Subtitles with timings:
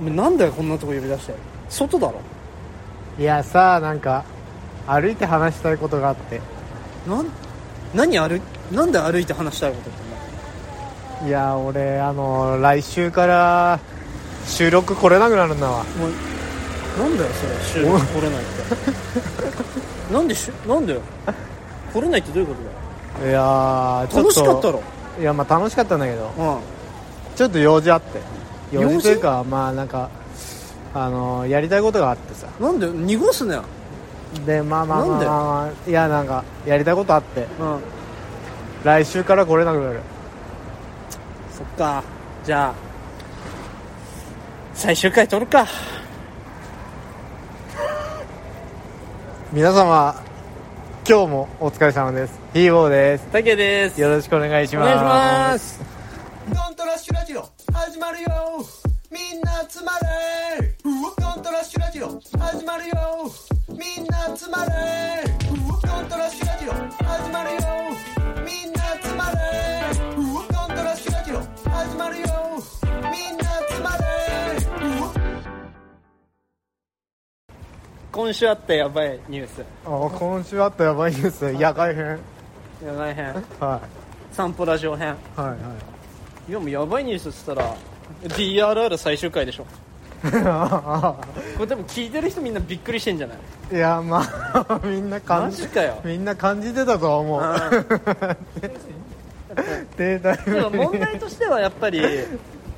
[0.00, 1.34] お前なんだよこんなとこ呼び出して。
[1.68, 2.20] 外だろ。
[3.18, 4.24] いやさなんか
[4.86, 6.40] 歩いて話したいことがあって。
[7.08, 7.26] なん
[7.94, 8.40] 何歩い
[8.72, 9.92] なんで歩いて話したいことっ
[11.22, 13.78] ていや俺あの来週から
[14.46, 15.84] 収録来れなくなるんだわ。
[16.98, 17.46] お前なんだよそ
[17.80, 18.44] れ収録来れないっ
[20.08, 20.12] て。
[20.12, 21.00] なんでしゅなんだよ。
[21.92, 22.60] 来れないってどういうこと
[23.20, 23.26] だ？
[23.26, 24.28] よいやーちょっと。
[24.28, 24.82] 楽しかったろ？
[25.20, 26.30] いやまあ楽しかったんだけど。
[26.38, 26.58] うん。
[27.36, 28.20] ちょっと用事あって
[28.72, 30.10] 用用事事というかまあなんか
[30.94, 32.48] あのやりたいことがあってさ。
[32.58, 32.88] なんで？
[32.88, 33.58] 濁すね。
[34.46, 37.46] でまあまあまあまあ、まあ、いやなんかやりたいことあって。
[37.60, 37.80] うん。
[38.84, 40.00] 来週から来れなくなる。
[41.56, 42.02] そっか。
[42.44, 42.74] じゃあ
[44.74, 45.66] 最終回撮るか。
[49.52, 50.14] 皆様
[51.06, 52.40] 今日もお疲れ様です。
[52.54, 53.26] ヒーボーです。
[53.26, 54.00] たけです。
[54.00, 54.84] よろしくお願いします。
[54.84, 55.80] お願いします。
[56.48, 58.28] コントラッシュラジオ始まるよ。
[59.10, 60.74] みんな集まれ。
[60.82, 62.20] コントラッシュラジオ。
[62.38, 62.94] 始まるよ。
[63.68, 65.24] みんな集まれ。
[65.48, 65.54] コ
[66.00, 66.72] ントラッシュラジオ。
[67.04, 67.58] 始まるよ。
[68.44, 69.36] みんな集まれ。
[70.14, 71.36] コントラッシュラジオ。
[71.70, 72.26] 始まるよ。
[73.10, 74.02] みんな集まれ。
[78.12, 79.64] 今週あったやばいニュース。
[79.86, 81.52] あ今週あったやばいニュース。
[81.52, 82.18] 野外編。
[82.84, 83.34] やばい編。
[83.58, 83.80] は
[84.30, 85.16] 散歩ラジオ編。
[85.36, 85.91] いはいはい
[86.48, 87.74] いやもうやばいニュースっつったら
[88.24, 89.66] DRR 最終回でしょ。
[90.22, 90.28] こ
[91.60, 93.38] れでも聞いてる人みんなびっくりしてんじゃない？
[93.74, 96.00] いやまあ みんなマ感じジかよ。
[96.04, 97.42] みんな感じてたとは思う。
[99.96, 102.00] 停滞 でも問題としてはやっぱり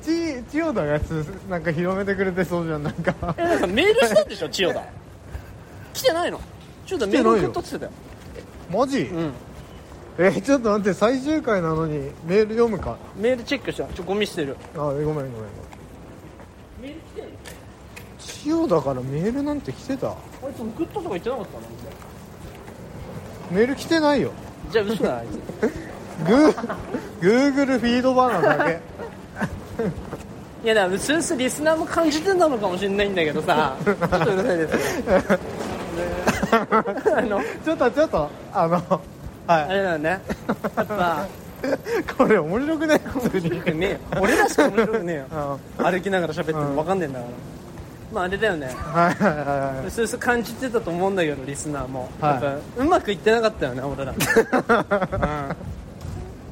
[0.01, 1.11] 千代田がつ
[1.49, 3.13] なんか広めてくれてそうじゃんなんか。
[3.37, 4.83] なんかメールしたんでしょ千代田。
[5.93, 6.39] 来てないの？
[6.85, 7.91] 千代田メール送っとってたよ。
[8.71, 9.31] マジ、うん
[10.17, 12.97] えちょっと待って最終回なのにメール読むか？
[13.17, 14.55] メールチェックしたちょゴミ捨てる。
[14.75, 15.25] あごめんごめん
[16.81, 17.23] メール来てん。
[17.25, 17.29] の
[18.17, 20.11] 千代田からメールなんて来てた？
[20.11, 20.13] あ
[20.49, 21.61] いつ送ったとか言ってなかったの？
[23.51, 24.31] メール来てないよ。
[24.71, 25.31] じゃあ嘘だあいつ。
[26.25, 26.77] グー
[27.21, 28.81] グーグルフィードバナーだけ。
[30.63, 33.75] いやだからうすうすリスナーも感じてたのかもしれないんだけどさ。
[33.83, 35.13] ちょっとうるさいですよ
[37.17, 39.01] あのちょっとちょっとあの
[39.47, 40.09] あはれだよね。
[40.09, 41.27] やっぱ。
[41.27, 41.45] い
[42.17, 42.99] これ面白くね？
[42.99, 43.79] 普通に。
[43.79, 45.59] ね俺らしか面白くねえよ。
[45.79, 47.31] う歩きながら喋ってるの分かんねえんだから。
[48.13, 48.67] まああれだよね。
[48.67, 52.33] はいはいはいはうすうす感じてたと思うんだけどリスナーも、はい。
[52.33, 54.13] やっぱうまくいってなかったよね俺ら、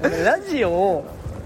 [0.02, 1.06] うん、ラジオを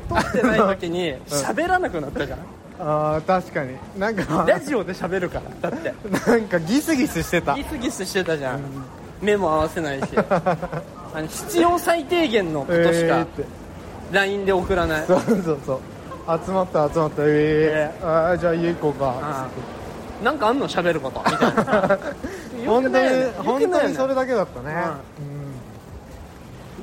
[0.09, 2.39] 撮ってない時に喋らなくなったじゃん、
[2.79, 3.75] あー確かに。
[3.97, 5.93] なんかラジオで喋るからだって。
[6.29, 7.55] なんかギスギスしてた。
[7.55, 8.61] ギスギスしてたじゃん、
[9.21, 10.07] 目も合わせないし
[11.13, 13.25] あの必要最低限のことしか
[14.11, 15.79] LINE で送らない、そうそうそう。
[16.45, 17.23] 集まった集まった。
[17.25, 19.47] ええあーじゃあ家行こうか。
[20.23, 20.67] なんかあんの？
[20.67, 21.21] 喋ること。
[21.25, 21.99] みたいな。
[22.65, 22.95] 本当に
[23.37, 24.75] 本当にそれだけだったね。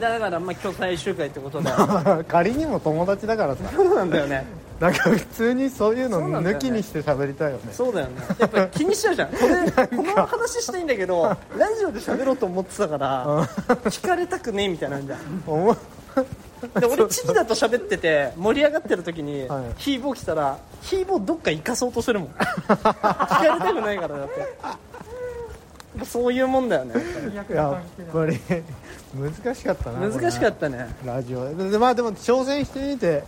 [0.00, 1.70] だからまあ今日最終回ってことで。
[1.70, 1.72] う
[2.20, 3.60] ん仮にも友達だからさ。
[3.74, 4.44] そうなんだよね
[4.80, 7.72] なんか普通にそういうの抜きにして喋りたいよね。
[7.72, 8.22] そうだよね。
[8.38, 9.28] やっぱ気にしちゃうじゃん。
[9.34, 11.24] これこの話したいんだけど
[11.56, 13.46] ラジオで喋ろうと思ってたから
[13.84, 15.42] 聞かれたくねえみたいなんじゃん。
[16.80, 19.64] で俺チキだと喋ってて盛り上がってる時に、はい。
[19.76, 22.28] ヒーボー来たらヒーボーどっか行かそうとするもん。
[22.30, 26.04] 聞かれたくないからだって。
[26.04, 26.94] そういうもんだよね。
[27.34, 27.76] やっ
[28.12, 28.40] ぱり。
[29.14, 30.88] 難しかったな難しかっったね。
[31.04, 31.70] たラジオ。
[31.70, 33.22] でまあでも挑戦してみて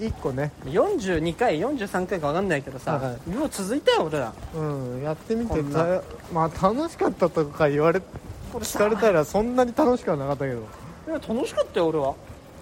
[0.00, 0.52] 一個ね。
[0.64, 4.32] 42回43回か分かんないけどさ、はよう続いたよ俺ら。
[4.54, 5.84] うんやってみてこんな。
[5.84, 8.06] たまあ楽しかったとか言われこ
[8.54, 10.58] れ聞かれたらそんなに楽しくはなかったけど。
[10.58, 10.62] い
[11.10, 12.14] や楽しかったよ俺は。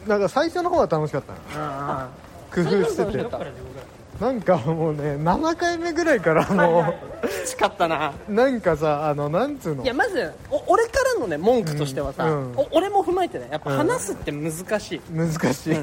[0.06, 2.08] なんか最初の方は楽しかったの。
[2.54, 3.26] 工夫してて。
[4.20, 6.94] なんかもうね7回目ぐらいからも
[7.44, 8.14] きつかったな。
[8.26, 9.84] うなんかさあのなんつうの？
[9.84, 12.58] いやまずお俺からのね文句としてはさ、うんうん。
[12.58, 15.74] お俺も踏まえてねやっぱうん話すって難しい、難しい、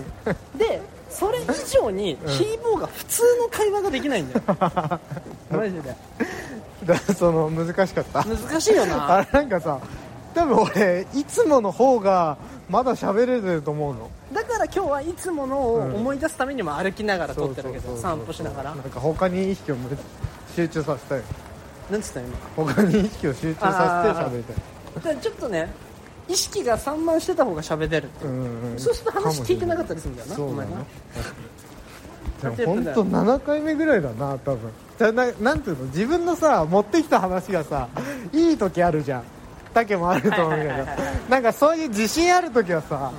[0.57, 0.81] で
[1.13, 4.41] それ以上にヒーボーが普通の会話ができないんだよ。
[5.51, 5.95] マジで。
[6.85, 8.23] だその難しかった。
[8.23, 9.13] 難しいよな。
[9.13, 9.79] あれなんかさ
[10.33, 12.37] 多分俺いつもの方が
[12.69, 14.09] まだ喋れてると思うの。
[14.33, 18.75] だから今日はいつものを思い出すためにも歩きながら撮ってるわけど散歩しながら。
[18.75, 19.75] なんか他に意識を
[20.55, 21.21] 集中させたい。
[21.91, 24.43] なんつった今他に意識を集中させて喋り
[25.01, 25.17] たい。
[25.17, 25.69] ちょっとね
[26.27, 28.31] 意識が散漫してた方が喋れるっていう。
[28.31, 30.71] う、んうんそうすると話聞いてなかったりするんだよなお前な
[32.43, 34.71] 本当7回目ぐらいだな多分。
[34.97, 35.85] じゃあななんていうの？
[35.85, 37.87] 自分のさ持ってきた話がさ
[38.31, 39.23] いい時あるじゃん。
[39.73, 40.73] 竹もあると思うけど。
[41.29, 43.11] なんかそういう自信ある時はさ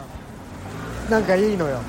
[1.11, 1.81] なんかいいのよ。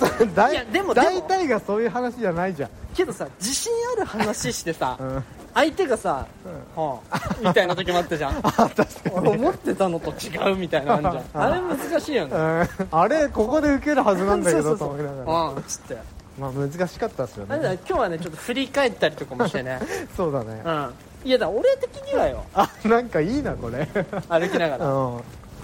[0.00, 0.08] うん。
[0.08, 1.06] そ だいやでもでも。
[1.06, 2.70] 大体がそういう話じゃないじゃん。
[2.94, 5.24] けどさ自信ある話してさ、うん
[5.58, 6.24] 相手がさ
[6.76, 8.38] 「はあ」 みたいな時もあったじゃん。
[8.46, 11.42] あ確か俺思ってたのと違うみたいなのあんじゃん。
[11.50, 12.34] あれ難しいよね。
[12.34, 15.96] に、うん、あれここで受けるはずなんだけどと思いながらうんつって。
[16.38, 17.56] まあ難しかったですよね。
[17.88, 19.80] 今日はねちょっと振り返ったりとかもしてね。
[20.16, 20.62] そうだね。
[20.64, 20.94] うん。
[21.24, 22.44] いやだから俺的にはよ。
[22.54, 23.88] あなんかいいなこれ。
[24.28, 24.84] 歩きながら。
[24.84, 25.16] いうん。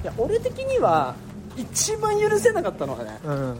[0.02, 1.14] や俺的には
[1.56, 3.19] 一番許せなかったのがね。
[3.25, 3.58] うん。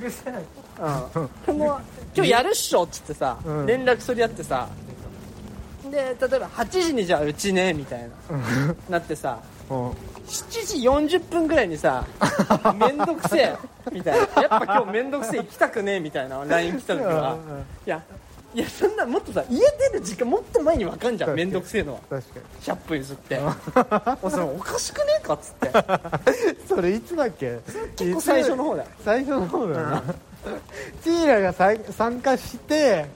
[0.00, 0.42] 許せない。
[0.80, 1.28] うん。
[1.44, 1.80] この
[2.16, 3.66] 今日やるっしょっつってさ、うん。
[3.66, 4.66] 連絡取り合ってさ
[5.90, 8.08] で例えば8時にじゃあうちねみたいな。
[8.88, 9.38] なってさ
[9.70, 9.90] うん。
[9.90, 12.04] 7時40分ぐらいにさ
[12.78, 13.56] めんどくせえ
[13.92, 14.42] みたいな。
[14.42, 17.34] やっぱ今日めんどくせえ行きたくねえみたいな LINE 来た時は。
[17.34, 17.38] うん
[17.86, 18.02] いや
[18.54, 22.00] いやそんなもっとさ家出る時間もっと前に分かんじゃんめんどくせえのは。
[22.08, 23.40] 確か100分譲って。
[24.22, 25.66] おそれおかしくねえかっつって。
[26.52, 27.58] に それいつだっけ？
[27.96, 28.82] 結構最初の方だ。
[28.84, 30.02] よ最初の方だよな
[31.02, 33.06] チーラが参加して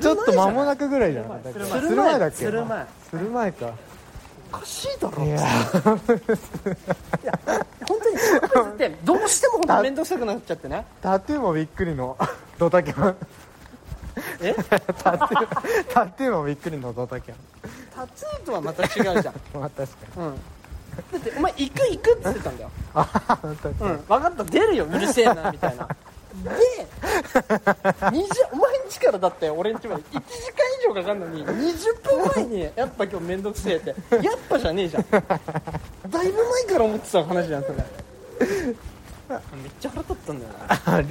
[0.00, 1.80] ちょっと間もなくくぐらいじゃないする前。
[1.80, 3.72] する前だっけする前する前か。
[4.52, 5.24] おかしいだろ。
[5.24, 5.40] いや。
[5.84, 6.20] 本当に
[8.16, 10.86] 100分譲ってどうしても本当めんどくさくなっちゃってね。
[11.02, 12.16] タトゥーもびっくりの
[12.58, 13.16] ドタキャン。
[14.40, 14.54] え？
[14.54, 17.36] タトゥータトゥーもびっくりのドタキャン。
[17.94, 19.34] タトゥーとはまた違うじゃん。
[19.54, 20.26] まあ確かに。
[20.26, 20.34] うん。
[20.34, 22.70] だってお前行く行くって言ってたんだよ。
[22.94, 23.74] あ確かに。
[23.80, 24.04] うん。
[24.06, 24.44] 分かった。
[24.44, 25.88] 出るようるせえなみたいな。
[26.42, 26.73] で 20
[28.52, 33.88] お前んちからだって俺んちまで1時間以上かかるのに20分前にやっぱ今日めんどくせえって。
[33.88, 33.96] やっ
[34.48, 35.04] ぱじゃねえじゃん。
[35.10, 35.18] だ
[36.22, 37.74] いぶ前から思ってた話じゃんそれ。
[37.76, 37.84] めっ
[39.80, 40.80] ちゃ腹立ったんだよな。
[40.84, 41.06] あれ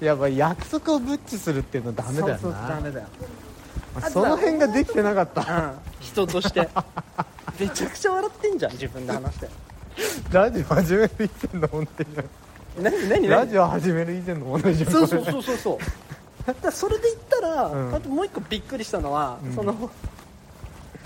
[0.00, 2.38] やっぱ約束をブッチするっていうのダメだよな。
[2.38, 3.06] そうそうダメだよ。
[4.10, 5.40] その辺ができてなかった。
[5.40, 6.68] うん人として。
[7.58, 9.48] めちゃくちゃ笑ってんじゃん自分で話して。
[10.30, 12.24] ラジオ始める以前の問題じゃ
[12.80, 15.78] 何何んラ何ジオ始める以前の問題じそうそうそうそうそ
[16.46, 16.54] う。
[16.62, 17.94] だそれで言ったら、うん。
[17.94, 19.54] あともう一個びっくりしたのは、うん。
[19.54, 19.90] その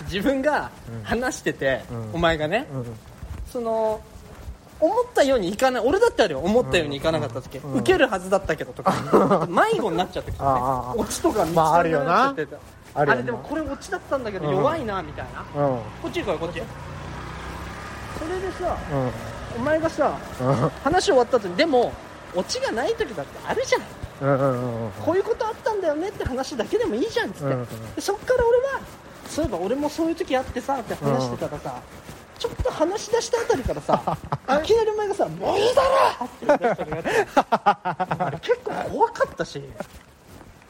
[0.05, 0.71] 自分が
[1.03, 2.09] 話してて、うん。
[2.13, 2.85] お前がね、うん。
[3.51, 4.01] その
[4.79, 7.73] 思ったようにいかない俺だってあるよ思ったようにいかなかった時、うん。
[7.75, 10.49] 受けるはずだったけどとか、 迷子になっちゃってきて、ね。
[10.49, 12.55] あああ、オチとか見つまあかるよななっちゃってて。
[12.93, 13.21] あるよな。
[13.21, 15.25] れでもこれオチだったんだけどうん弱いなみたい
[15.55, 15.77] な、うん。
[16.01, 16.61] こっち行こうよこっち。
[18.19, 20.55] それでさうんお前がさうん。
[20.83, 21.91] 話終わった後にでも
[22.35, 23.81] オチがない時だってあるじゃん。
[24.21, 28.79] うんうんうんこういうことあったんだよねって話だけでもいいじゃんっつって、うんうんでそっから俺は
[29.27, 31.81] そういえば俺もそういう時あってさって話してたらさ、
[32.37, 34.17] ちょっと話し出したあたりからさ
[34.61, 35.81] いきなりお前がさ「もういいだ
[36.19, 39.63] ろ!」って言い出したのがあってあれ結構怖かったし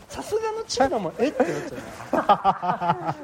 [0.07, 1.31] さすがのチギラもえっ？
[1.31, 3.15] てなっちゃう。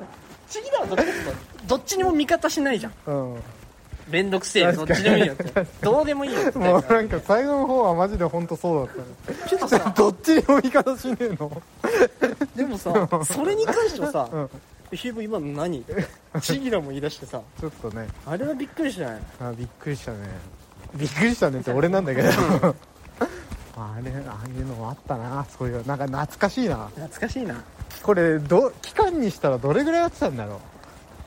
[0.50, 0.98] チギラはどっち？
[0.98, 1.33] かっていうと
[1.68, 2.94] どっちにも味方しないじゃん。
[3.06, 3.44] うん
[4.09, 4.71] 面倒くせえよ。
[4.74, 5.33] どっちでもいいよ。
[5.33, 6.42] ってどうでもいいよ。
[6.48, 11.62] っ てもうなんか最後の方はマジで本当そうだっけどさたね どっちにも味方しねえの。
[12.56, 12.94] でもさ
[13.25, 14.50] それに関してはさうん
[14.94, 15.83] 「ヒーブ今の何?」
[16.42, 18.07] チギラも言い出してさちょっとね。
[18.25, 19.21] あれはびっくりしない？
[19.42, 20.18] あびっくりしたね。
[20.95, 22.30] びっくりしたねって俺なんだけど。
[23.80, 25.45] あれああいうのあったな。
[25.57, 26.89] そういうなんか懐かしいな。
[26.95, 27.56] 懐かしいな。
[28.01, 30.59] これど期間にしたらどれぐらいやってたんだろう。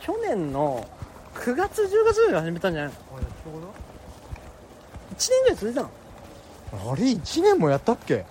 [0.02, 0.84] 去年の
[1.34, 2.98] 9月10月ぐらい始めたんじゃないの
[5.16, 5.90] ？1年ぐらい続いたの。
[6.92, 8.24] あれ1年もやったっけ？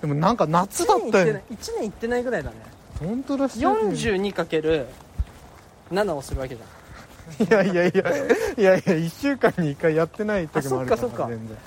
[0.00, 2.56] でもなんか夏だったよ1年行ってないぐらいだね。
[3.00, 6.68] 本当だし 42×7 をするわけじゃん。
[7.44, 8.02] いやいやいやいや
[8.56, 11.28] いや1週間に1回やってない時もあるからあそっかそっか。
[11.28, 11.58] 全然。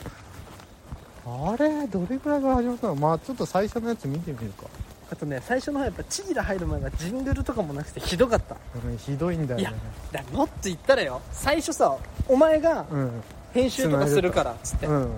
[1.26, 2.96] あれどれぐらいから始まったの？
[2.96, 4.66] まあちょっと最初のやつ見てみるか、
[5.12, 8.56] あとね最初の方やっぱチギラ入る前はジングルとかもなくてひどかった。
[8.86, 9.78] うん、ひどいんだよいやね
[10.12, 11.22] だもっと言ったらよ。
[11.32, 11.96] 最初さ
[12.28, 13.24] お前がうん。
[13.54, 14.86] 編集とかするからっつって。
[14.86, 15.10] うん。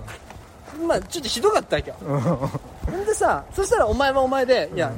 [0.88, 1.96] まあちょっとひどかったわけよ。
[2.02, 2.20] うん。
[2.22, 2.48] ほ
[2.98, 4.92] んでさそしたらお前はお前でいや、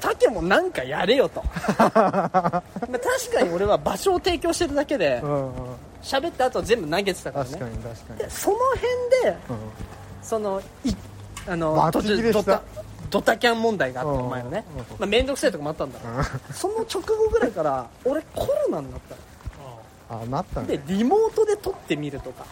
[0.00, 1.42] タケもなんかやれよと。
[1.66, 2.62] まあ確
[3.32, 5.52] かに俺は場所を提供してるだけでうんうん。
[6.02, 8.18] 喋った後全部投げてたから確かねに確かに。
[8.18, 8.82] でその辺
[9.22, 9.56] でうん。
[10.22, 10.94] そのい
[11.46, 12.62] あのバチ切れした
[13.10, 14.26] ドタキャン問題があったうん。
[14.26, 14.64] お前のね。
[14.76, 14.78] うん。
[14.78, 15.98] まあ面倒くさいとこもあったんだ。
[16.52, 20.22] その直後ぐらいから俺コロナになったの。
[20.22, 22.44] あなったでねリモートで撮ってみるとか。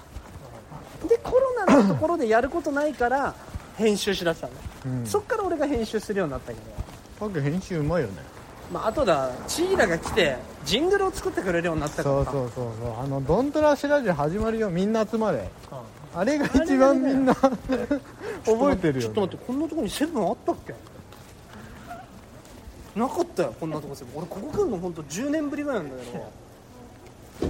[1.09, 3.35] でコロナのところでやることないから
[3.77, 4.53] 編集しだしたの、
[4.87, 5.07] うん。
[5.07, 6.61] そっから俺が編集するようになったけど。
[7.19, 8.15] パク編集うまいよね。
[8.73, 12.25] まああとだチーラが来てジングルを作ってくれるようになったから。
[12.25, 13.01] さそうそうそうそう。
[13.01, 14.71] あの「ドントラッシュラジオ」始まるよ。
[14.71, 15.49] みんな集まれ
[16.17, 17.53] あれが一番みんな覚
[18.73, 20.75] えてるよ、ね、ちょっと待ってこんなとこにセブンあったっけ？
[22.99, 24.15] なかったよこんなとこセブン。
[24.17, 26.33] 俺ここ来るの本当10年ぶりぐらいなんだけど。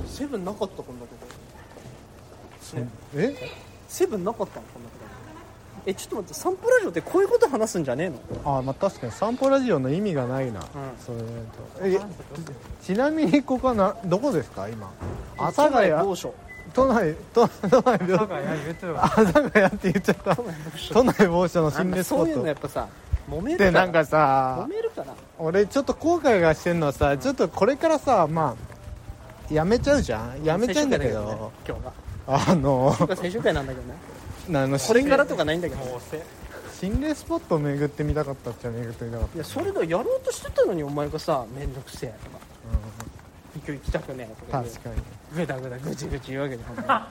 [0.09, 1.09] セブンなかったこんなと
[2.75, 3.37] こ、ね、え？
[3.87, 5.07] セブンなかったのこんなとこ。
[5.87, 8.59] えちょっと待って散歩ラジオってこういうこと話すんじゃねえの？
[8.59, 10.63] あまあ確かに散歩ラジオの意味がないな、
[10.99, 11.23] そういう
[12.01, 12.01] と。
[12.01, 12.01] え
[12.83, 14.91] ちなみにここはなどこですか今？
[15.39, 15.93] 阿佐ヶ谷。
[15.93, 16.35] 某所
[16.75, 19.05] 都内都都内や言ってるわ。
[19.07, 20.37] 阿佐ヶ谷って言っちゃった。
[20.93, 22.89] 都内某所の心霊スポそういうのッやっぱさ
[23.29, 25.15] 揉めるトでなんか揉さめるかな？
[25.39, 28.57] 俺ちょっと後悔がしてんのはさちょっとこれからさま
[29.51, 30.45] あやめちゃうじゃん？
[30.45, 31.53] やめちゃうんだけど。
[31.67, 31.93] 今日が
[32.27, 33.95] あの今日が最終回なんだけどね。
[34.61, 35.85] あのこれからとかないんだけど。
[35.85, 36.23] もうせ。
[36.81, 39.35] 心霊スポットを巡ってみたかったっちゃ巡ってみたかった。
[39.35, 42.39] いやそれだやろうとしてたのにお前がさ面倒くせえとか
[43.57, 44.97] 今日行きたくねえとか確かに。
[45.35, 47.07] グダグダぐちぐち言うわけじゃん。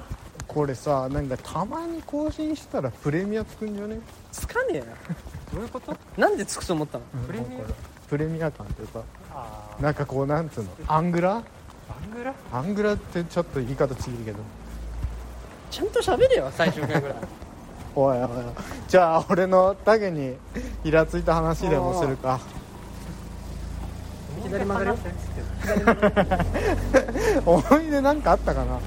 [0.48, 4.00] これさなんかたまに更新したらプレミアつくんじゃね？
[4.32, 4.86] つかねえよ。
[5.54, 5.96] どういうこと？
[6.18, 7.04] なんでつくと思ったの？
[7.28, 7.60] プレミア？
[8.08, 9.02] プレミア感っていうか
[9.34, 10.70] あなんかこうなんつうの？
[10.88, 11.34] アングラ？
[11.36, 11.42] バ
[12.08, 12.34] ングラ？
[12.52, 14.38] アングラってちょっと言い方ちぎるけど。
[15.72, 17.18] ちゃんと喋れよ最終回ぐらい。
[17.96, 18.30] おいおいおい。
[18.88, 20.36] じゃあ俺のタゲに
[20.84, 22.40] イラついた話でもするか
[24.48, 24.98] 左曲がるよ
[27.46, 28.80] 思い出なんかあったかな？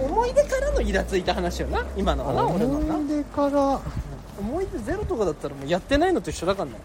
[0.00, 3.80] 思い出からのイラついた話よな今のはな俺のな思い出から。
[4.38, 6.80] 思い出ゼロとかだったらもうやってないのと一緒だからね。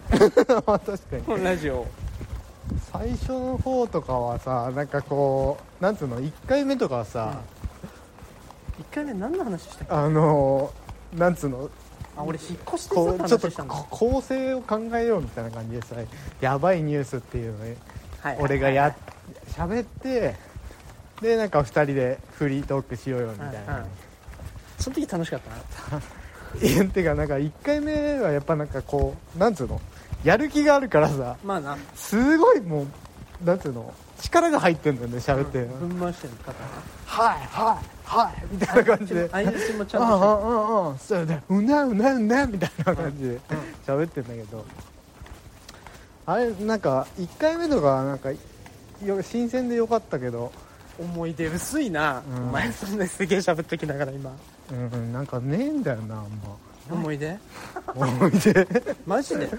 [0.65, 1.43] ま あ確かに。
[1.43, 1.85] ラジオ。
[2.91, 7.41] 最初の方とかはさなんかこうなんつうの？1回目とかはさ、
[8.79, 9.93] 一回目何の話したっけ？
[9.93, 10.71] あの
[11.15, 11.69] なんつうの？
[12.15, 13.49] あ俺引っ越してうちょっと
[13.89, 15.95] 構成を考えようみたいな感じでさ
[16.41, 17.75] やばいニュースっていうのに
[18.21, 18.95] はい俺がや
[19.49, 20.35] 喋って
[21.21, 23.85] でなんか2人でフリートークしようよみたいうんうなん。
[24.79, 25.39] その時楽しかっ
[25.89, 26.01] たな。
[26.61, 29.79] いやてかなんか1回目はやっぱなんかこうなんつうの？
[30.23, 31.35] やる気があるからさ。
[31.43, 31.77] まあな。
[31.95, 32.83] すごいも
[33.41, 33.93] うなんつうの？
[34.23, 36.53] 力が入ってんだよね喋って、ぶん回してる方
[37.05, 39.29] はいはいはいみたいな感じで。
[39.29, 43.39] 相づちもちあゃんとしてあああああそれでうなうなうなみたいな感じで。
[43.85, 44.65] 喋ってんだけど。
[46.25, 50.51] あれなんか1回目とかはなんかよ新鮮でよかったけど。
[50.99, 52.49] 思い出薄いな、うん。
[52.49, 54.31] お前そんなすげえ喋ってきながら今。
[54.71, 56.27] うんなんかねえんだよなあん
[56.91, 57.37] 思い出？
[57.95, 58.67] ま思い出？
[59.05, 59.49] マジで？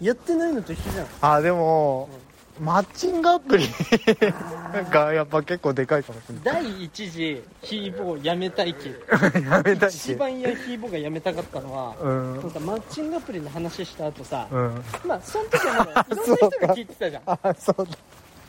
[0.00, 1.06] やってないのと一緒じゃん。
[1.20, 2.08] あでも、
[2.60, 3.66] マッチングアプリ。
[4.90, 12.50] がやっぱ結構でかいかもしれ第一次ヒーボーやめたい期ないやめたい一し番やヒーボーがやめたかったのは、うん。
[12.50, 14.84] かマッチングアプリの話した後さ、うん。
[15.06, 17.22] まあその時はまだいろんな人が聞いてたじゃん。
[17.26, 17.98] あそうだ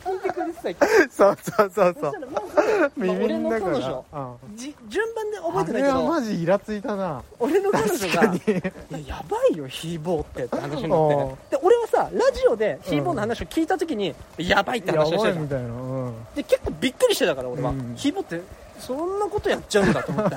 [0.04, 4.04] 聞いてくれてたそうそうそうそそしたらまず、まあ、耳俺の彼女。
[4.12, 4.56] うん。
[4.56, 7.22] じ順番で覚えてないけあれはどマジイラついたな。
[7.38, 11.56] 俺の彼女がややばいよヒーボーってって話になおって。
[11.56, 15.68] で俺はさラジオでヒーボーの話を聞いた時に、やばいってや話をしてたみたいな。
[15.68, 15.72] う
[16.08, 16.14] ん。
[16.34, 17.94] で結構びっくりしてたから俺は、うん。
[17.96, 18.40] ヒーボーって
[18.78, 20.36] そんなことやっちゃうんだと思って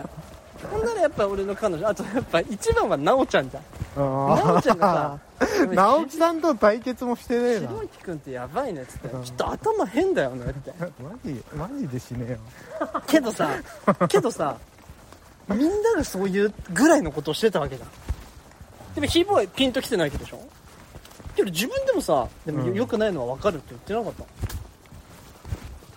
[0.72, 3.64] ほんならやっぱ俺の彼女あとやっぱ一番は奈緒ちゃんじゃん。
[3.96, 7.68] 奈緒ちゃんがさ 直樹さんと対決もしてねえな。
[7.68, 12.38] ひろゆき君ってやばいねっつって、うんちょっと頭変だよねってマジマジでしねえよ。
[13.08, 13.50] けどさ
[14.10, 14.58] けどさ
[15.48, 17.90] みんながそういうぐらいのことをしてたわけじゃん。
[18.96, 20.40] でもヒーボーはピンときてないわけでしょ？
[21.36, 22.76] けど自分でもさでもよ,、うん。
[22.76, 24.14] よくないのは分かるって言ってなかっ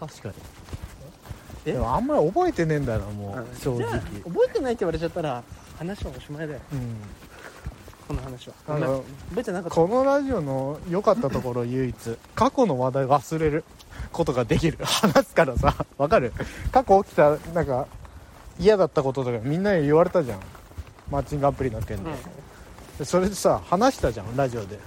[0.01, 0.07] た？
[0.07, 0.35] 確かに。
[0.37, 0.60] え
[1.65, 3.91] でもあんまり覚えてねえんだよなもうんう正直。
[3.91, 5.43] 覚えてないって言われちゃったら
[5.79, 6.61] 話はおしまいだよ。
[6.73, 6.97] うん。
[8.09, 8.55] この話は。
[8.69, 9.75] あの覚えてなかった。
[9.77, 11.95] このラジオの良かったところ唯一
[12.35, 13.65] 過去の話題忘れる
[14.13, 14.79] ことができる。
[14.83, 16.33] 話すからさわかる？
[16.73, 17.87] 過去起きたなんか
[18.59, 20.41] 嫌だったこととかみんなに言われたじゃん。
[21.11, 22.11] マッチングアプリの件で,、
[23.01, 24.79] でそれでさ話したじゃんラジオで。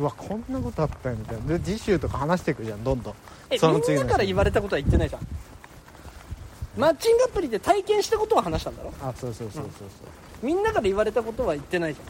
[0.00, 1.58] うわこんなことあったよみたいな。
[1.58, 3.14] で次週とか話していくじゃんどんどん。
[3.50, 5.22] えその次のみんなから言われたことは言ってないじゃん
[6.78, 8.92] マッチングアプリで体験したことは話したんだろ？
[9.02, 9.88] あそうそうそうそう
[10.42, 12.00] みんなから言われたことは言ってないじ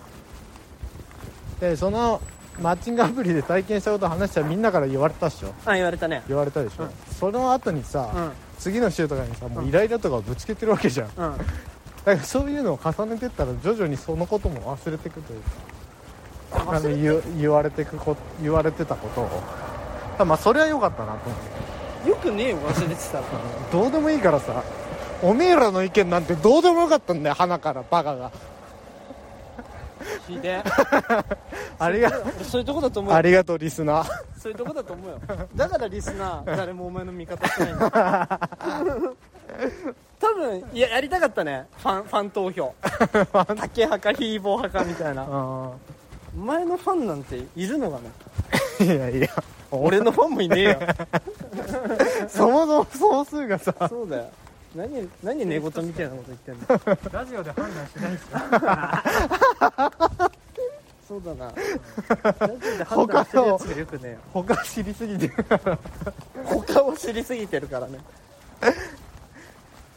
[1.59, 2.21] そうでその
[2.61, 5.55] マッチングアプリで体験したことを話したらみんなから言われたっしょ。
[5.67, 6.23] ゃんあ言われたね。
[6.29, 6.91] 言われたでしょ、うん。
[7.15, 8.33] その後にさ、うん。
[8.59, 11.07] 次の週とかにさもうイライラとかをぶつけてるわけじゃん。
[11.07, 11.15] うん。
[11.17, 11.41] だか
[12.05, 15.41] らそういうのを重ねてったら徐々にそのことも忘れていくという
[16.51, 20.25] かあの言う言われてくこ言われてたことを。
[20.27, 21.68] まあそれは良かったなと思って
[22.09, 23.25] よくねえよ忘れてたら。
[23.71, 24.63] どうでもいいからさ
[25.23, 28.31] おめえらの意見なんてどうでもよかったんだよ鼻からバカが。
[30.27, 30.63] ひでえ
[31.79, 33.17] ありが俺そういうとこだと思うよ。
[33.19, 34.07] ありがとうリスナー。
[34.39, 35.19] そういうとこだと思うよ。
[35.55, 37.75] だからリスナー 誰もお前の味方してない。
[37.75, 38.41] んだ
[40.21, 41.67] 多分いややりたかったね。
[41.79, 42.75] ファンファン投票。
[43.57, 45.23] 竹派かヒーボー派かみたいな。
[45.23, 45.27] あ
[46.37, 49.29] お前のファンなんているのかなーいやいや。
[49.71, 50.79] 俺のファンもいねえよ
[52.29, 52.87] そもそも
[53.25, 53.75] 総数がさ。
[53.89, 54.31] そうだよ。
[54.77, 56.99] 何何寝言みたいなこと言ってんの？
[57.13, 58.39] ラジオで判断しないですよ。
[61.09, 61.47] そうだな。
[62.39, 65.31] ラジオで判断してるやつがよくね他知りすぎてい
[66.45, 67.99] 他を知りすぎてるからね。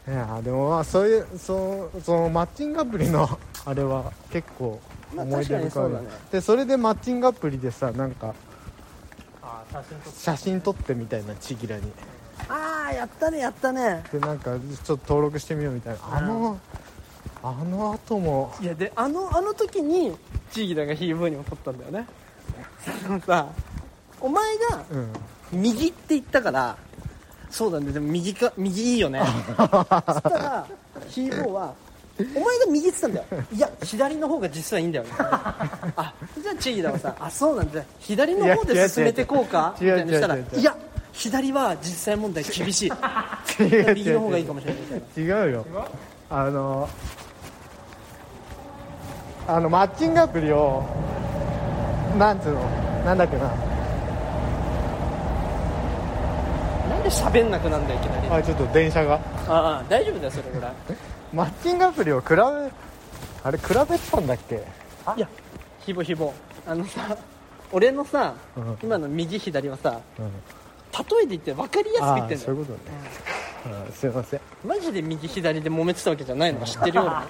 [0.06, 3.28] やでもまあそういうそうそのマッチングアプリの
[3.64, 4.80] あれは結構
[5.14, 6.06] まあ思い出深い、確かにそうだね。
[6.32, 8.34] でそれでマッチングアプリでさなんかああ
[10.16, 11.92] 写真撮ってみたいなチギラに。
[12.48, 14.02] ああやったねやったね。
[14.12, 16.00] でなんかちょっと登録してみようみたいな。
[16.16, 16.58] あの
[17.42, 18.54] あの後も。
[18.60, 20.16] いやであのあの時に
[20.50, 22.06] チーギラがヒーボーに怒ったんだよね。
[23.06, 23.46] そのさ
[24.20, 25.12] お前がうん。
[25.52, 26.76] 右って言ったから
[27.50, 29.20] そうだねでも右か右いいよね。
[29.26, 30.66] そしたら
[31.08, 31.74] ヒーボーは
[32.34, 33.44] お前が右って言ったんだよ。
[33.52, 35.10] いや左の方が実はいいんだよね。
[35.18, 37.82] あじゃあチーギラはさあそうなんだ。
[38.00, 39.74] 左の方で進めてこうか。
[39.80, 40.76] みいやたいにしたらいや
[41.12, 42.92] 左は実際問題厳しい。
[43.94, 44.82] 右の方がいいかもしれない。
[44.82, 45.66] みたいな違うよ。
[46.30, 46.88] あの
[49.46, 50.82] あのマッチングアプリを
[52.18, 52.60] なんつうの
[53.04, 53.44] なんだっけな。
[56.88, 58.28] なんで喋んなくなんだよいきなり。
[58.28, 59.20] ああちょっと電車が。
[59.48, 60.68] あ大丈夫だよそれぐら。
[60.68, 60.72] い
[61.32, 64.56] マッチングアプリを比べあれ比べてたんだっけ？
[65.16, 65.28] いや
[65.80, 66.32] ひぼひぼ。
[66.66, 67.16] あのさ
[67.72, 68.78] 俺のさ、うん。
[68.82, 70.26] 今の右左はさうん。
[70.26, 72.52] 例えで言って分かりやすくあ言ってんだよ。
[72.52, 74.40] あそういうことね、うん、すいません。
[74.66, 77.24] マジで右左で揉めてたわけじゃないのは知ってるよだ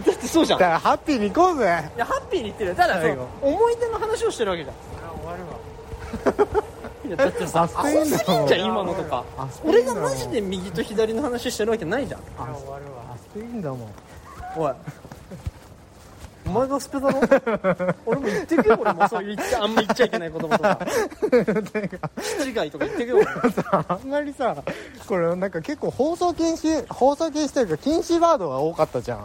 [0.00, 0.58] ってそうじゃん。
[0.58, 1.66] いだからハッピーに行こうぜ。
[1.96, 2.76] やハッピーに言ってるよ。
[2.76, 2.98] ただ
[3.42, 4.76] 思い出の話をしてるわけじゃん。
[4.94, 6.58] それは終わるわ。
[6.60, 6.64] い
[7.16, 9.24] やだってさあアホすぎんじゃん今のとか。
[9.64, 12.20] 俺がマジで右と左の話してるわけないじゃん。
[12.36, 12.90] それは終わるわ。
[13.14, 13.88] あスペインだもん。
[14.56, 14.72] おい。
[16.46, 17.18] お前がスペだろ？
[18.04, 19.08] 俺も言ってくよ俺も。
[19.08, 20.78] そう言っちゃあんま言っちゃいけない言葉とか。
[22.42, 23.26] 気違いとか言ってくよ俺
[23.72, 24.54] あんまりさ
[25.06, 29.18] これなんか結構放送禁止放送禁止というか禁止ワードが多かったじゃん。
[29.18, 29.24] うん。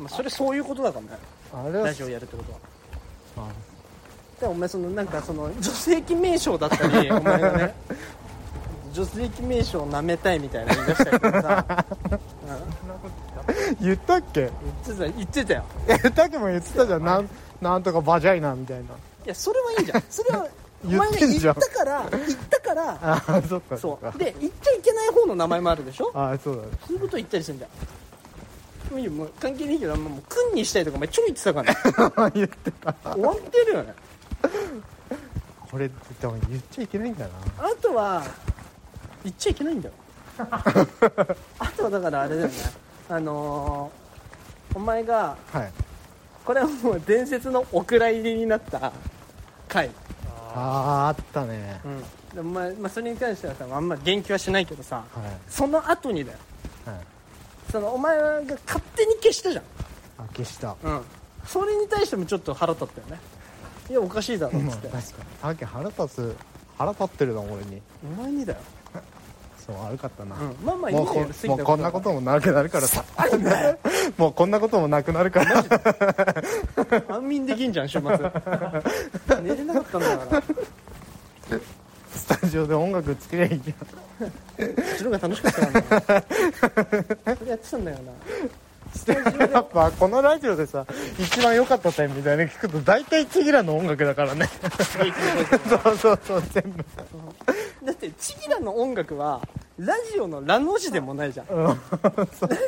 [0.00, 1.18] まあそれそういうことだからね。
[1.52, 2.42] あれはラジオやるってこ
[3.36, 3.48] とは。
[3.48, 3.50] あ
[4.40, 7.74] でお前そのなんかその女性記名称だったり お前がね
[8.92, 11.84] 女性記名称を舐めたいみたいな言い出したりとかさ、
[13.78, 13.86] うん。
[13.86, 14.40] 言ったっけ？
[14.40, 15.64] 言ってた言ってたよ。
[15.86, 17.04] 言ったっけも言ってたじゃん。
[17.04, 17.28] なん
[17.60, 18.82] なんとかバジャイナみたいな。
[18.84, 18.86] い
[19.26, 20.02] やそれはいいじゃん。
[20.10, 20.46] それは
[20.84, 21.54] お 言前がってんじゃん。
[21.54, 24.12] 言ったから言ったから ああそっかそっか。
[24.16, 24.18] う。
[24.18, 26.10] で言っちゃいけない方の名前もあるでしょ？
[26.14, 26.68] ああそうだね。
[26.86, 27.70] そういうこと言ったりするんじゃん
[28.92, 32.24] もういいよもう関係ないけどもう君にしたいとかお前ちょい言ってたから。
[32.26, 32.94] ね言ってた。
[33.12, 33.94] 終わってるよね
[35.70, 37.34] これでも言っちゃいけないんだな。
[37.58, 38.22] あとは
[39.22, 39.94] 言っちゃいけないんだよ。
[41.58, 42.54] あとはだからあれだよね。
[43.08, 44.08] あのー
[44.74, 45.72] お前がはい。
[46.44, 48.92] これはもう伝説のお蔵入りになった
[49.68, 49.90] 回、
[50.54, 51.80] あああったね。
[51.84, 52.00] うん、
[52.34, 55.04] でお前、まあ、それに関してはさあんま言及はしないけどさはい。
[55.48, 56.38] その後にだよ。
[56.86, 56.96] はい。
[57.70, 59.64] そのお前が勝手に消したじゃん。
[60.18, 60.76] あ消した。
[60.82, 61.02] うん。
[61.44, 63.18] それに対してもちょっと腹立ったよね
[63.90, 64.88] いやおかしいだろっつって。
[64.88, 66.36] まあ確かにあけ腹立つ
[66.76, 67.82] 腹立ってるな俺に。
[68.18, 68.58] お前にだよ、
[69.66, 73.04] そう悪かったな、うん、まあまあいいんもうこだよ過ぎたもうこんなこともなくなるからさ。
[74.16, 75.64] もうこんなこともなくなるから。
[77.08, 78.10] 安眠できんじゃん週末。
[79.42, 80.42] 寝れなかったんだから。
[82.14, 83.74] スタジオで音楽つけりゃいいじ
[84.18, 86.14] そっちの方が楽しかったか
[87.24, 88.12] らなそれやってたんだよな
[89.52, 90.86] やっぱこのラジオでさ
[91.18, 94.48] 一番良かった点みたいなの聞くと大体チギラの音楽だからね。
[94.62, 94.70] で
[95.68, 96.84] そうそうそう全部。
[97.86, 99.40] だってチギラの音楽は
[99.78, 101.46] ラジオのラの字でもないじゃん。
[101.46, 101.66] うん。
[101.66, 101.76] ラ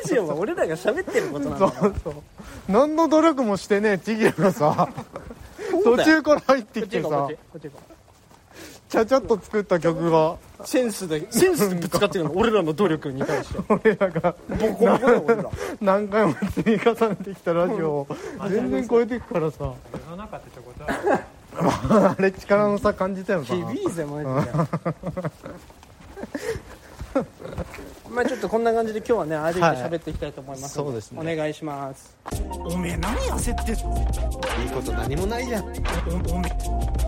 [0.05, 1.87] ジオは俺らが喋ってることなんそだから。
[1.89, 2.13] うそう
[2.67, 4.89] 何の努力もしてねチギラがさ。
[5.83, 7.07] 途中から入ってきてさ。
[7.07, 10.31] うこっちこっち行こちゃちゃっと作った曲が。
[10.31, 13.59] うセンスでセンスでぶつかってるの俺らの努力に対して。
[13.69, 14.35] 俺らが。
[14.49, 15.45] ボコボコだよ俺ら。
[15.81, 18.07] 何回も積み重ねてきたラジオを。
[18.49, 19.57] 全然超えていくからさ。
[19.59, 19.75] 世
[20.11, 22.15] の中ってことは。
[22.17, 23.45] あれ力の差感じたよな。
[23.45, 24.51] 響いぜマジで。
[28.09, 30.93] まあちょっとこんな感じで今日はね歩いて喋っていきたいと思いますの、はい。
[30.93, 31.33] そうですね。
[31.33, 32.15] お願いします。
[32.57, 33.75] おめえ何焦ってい
[34.65, 35.63] いこと何もないじゃん。
[35.63, 36.51] おおめ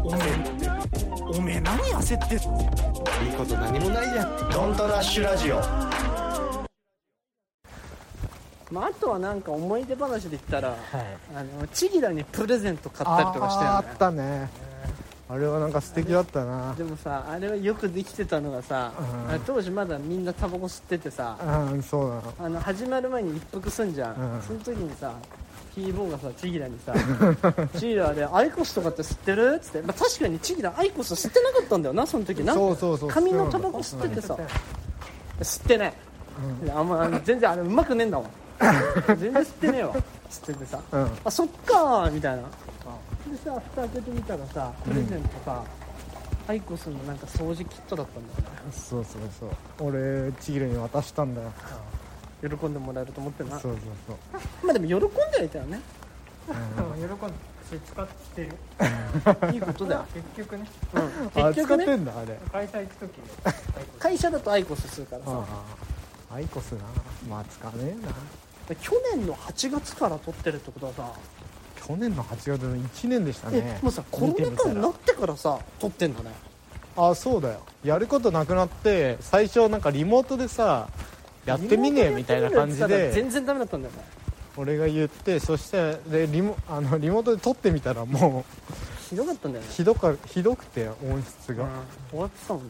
[0.03, 1.02] おめ
[1.35, 2.37] おめえ何焦って
[3.35, 4.49] こと何もないじゃん。
[4.51, 5.55] ドントラッシュラジオ。
[8.71, 10.79] まああとはなんか思い出話で言ったらはい。
[11.35, 13.77] あのチギラにプレゼント買ったりとかしたよね。
[13.77, 14.49] あったね。
[15.27, 16.75] あれはなんか素敵だったな。
[16.75, 18.91] でもさあれはよくできてたのがさ、
[19.31, 19.39] うん。
[19.41, 21.35] 当時まだみんなタバコ吸っててさ、
[21.71, 22.33] うんそうなの。
[22.41, 24.41] あの始まる前に一服すんじゃん、うん。
[24.43, 25.13] その時にさ
[25.75, 26.93] ヒーボーがさチギラにさ
[27.79, 32.53] 「チギラでアイコスとかって吸ってる?」っつって、まあ、確かにチギラアイコス吸ってなかったんだよなその時な。
[32.53, 34.37] そうそうそう紙のタバコ吸っててさ。
[35.41, 35.93] 吸ってない
[36.43, 36.65] うん。
[36.65, 38.29] であんま全然あれうまくねえんだもん
[39.17, 39.95] 全然吸ってねえわ。
[40.29, 40.79] つっててさ。
[40.91, 41.11] うん。
[41.25, 42.43] あそっかーみたいな。
[42.43, 45.63] でさ蓋開けてみたらさプレゼントさ、
[46.47, 48.71] アイコスのなんか掃除キットだったんだよね。
[48.71, 49.49] そうそうそう。
[49.89, 51.51] 俺ちぎるに渡したんだよ
[52.49, 53.59] 喜んでもらえると思ってな。
[53.59, 54.65] そうそうそう。
[54.65, 55.79] まあでも喜んではいたよね。
[56.47, 57.29] 喜ん
[57.71, 58.49] で使ってる。
[59.53, 60.67] いいことだよ、結局ね。
[60.93, 62.39] うん、あ使っ結局ねてんだあれ。
[62.51, 63.23] 会社行く時に。
[63.99, 65.31] 会社だとアイコスするからさ。
[65.31, 65.45] あ
[66.31, 66.79] あアイコスな。
[67.29, 68.75] まあ使わねえな。
[68.75, 71.13] 去年の8月から撮ってるってことはさ、
[71.85, 76.31] 去年の8月の1年でしたえねもうさコロナ禍になってからさ撮ってんだね。
[76.95, 77.59] あそうだよ。
[77.83, 80.87] やることなくなって最初なんかリモートでさ
[81.45, 83.93] やってみねえみたいな感じで全然ダメだったんだよ。
[83.95, 84.03] ね
[84.55, 88.45] 俺が言ってそしてでリモあのリモートで撮ってみたらも
[89.09, 89.69] ひどかったんだよね。
[89.71, 91.69] うひどかひどくて音質が、うん。
[92.11, 92.69] 終わってたもんね。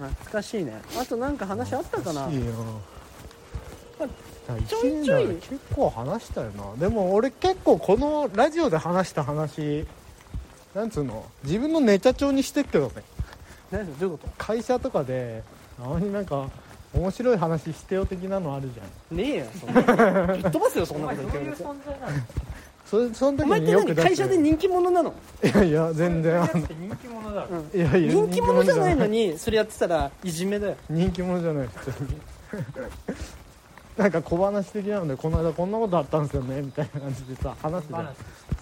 [0.00, 0.80] うん、懐かしいね。
[0.98, 2.28] あとなんか話あったかな？
[2.30, 2.52] いいよ。
[3.98, 4.06] ま
[4.54, 5.26] 1ちょいちょい。
[5.36, 6.74] 結構話したよな。
[6.78, 9.86] でも俺結構このラジオで話した話
[10.74, 11.26] なんつうの？
[11.44, 13.02] 自分のネタ帳にしてっけどね
[13.70, 15.42] 何どういうこ会社とかで
[15.78, 16.48] たまになんか
[16.94, 18.86] 面白い話してよ的なのあるじゃん。
[18.86, 19.82] とねえよそんな。
[20.26, 21.44] のぶっ飛ばすよそんおなこ前そういうと言って。
[21.44, 22.22] るやつ存在なの
[22.86, 26.40] それその時お前って何会社で人気者なの、いやいや全然。
[26.44, 27.48] 人気者だろ。
[27.50, 27.80] うん。
[27.80, 30.76] いやいや人気者じゃないのににそれやってたらいじめだよ。
[30.88, 32.20] 人気者じゃない普通に。
[33.96, 37.94] なんか小話的なのでこの間こんなことあったんですよねみたいな感じでさ話して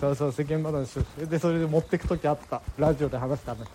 [0.00, 2.62] そうそう世間話をしてでそれで持ってく時あった。
[2.78, 3.64] ラジオで話した話。
[3.64, 3.66] あ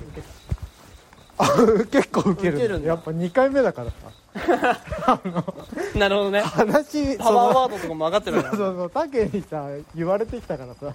[1.91, 3.93] 結構ウケるるやっぱ2回目だからさ。
[5.95, 6.41] なるほどね。
[6.41, 10.93] 話パワーワードとかも上がってるかそうそうそうタケにさ言われてきたからさ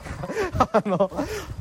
[0.73, 1.11] あの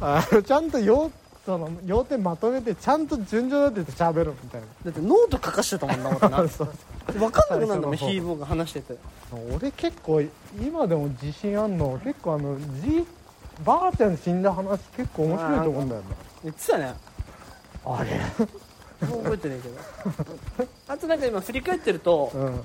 [0.02, 1.12] あのちゃんと要
[1.46, 6.74] その要点まとめてちゃんと順序立てて喋るみたいだってノート書かしてたもんな俺ななそう
[7.14, 8.96] 分かんなくなるんだもんヒーボーが話してて
[9.54, 10.22] 俺結構
[10.62, 13.06] 今でも自信あんの結構あのじ
[13.66, 16.08] ばあちゃん死んだ話結構面白いと思うんだよね
[16.44, 16.94] 言ってたね
[17.86, 18.10] あれ
[19.08, 19.76] もう覚えてないけど。
[20.88, 22.62] あとなんか今振り返ってるとうん。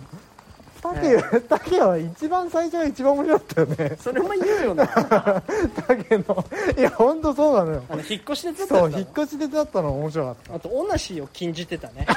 [0.80, 3.96] タケタケは一番最初が一番面白かったよね。
[4.00, 4.86] それお前言うよな。
[5.86, 6.44] タケの。
[6.76, 7.82] いや本当そうなのよ。
[7.88, 10.54] あの引っ越しで撮ったそう引っ越しでだったの面白かった。
[10.54, 12.06] あとオナシーを禁じてたね。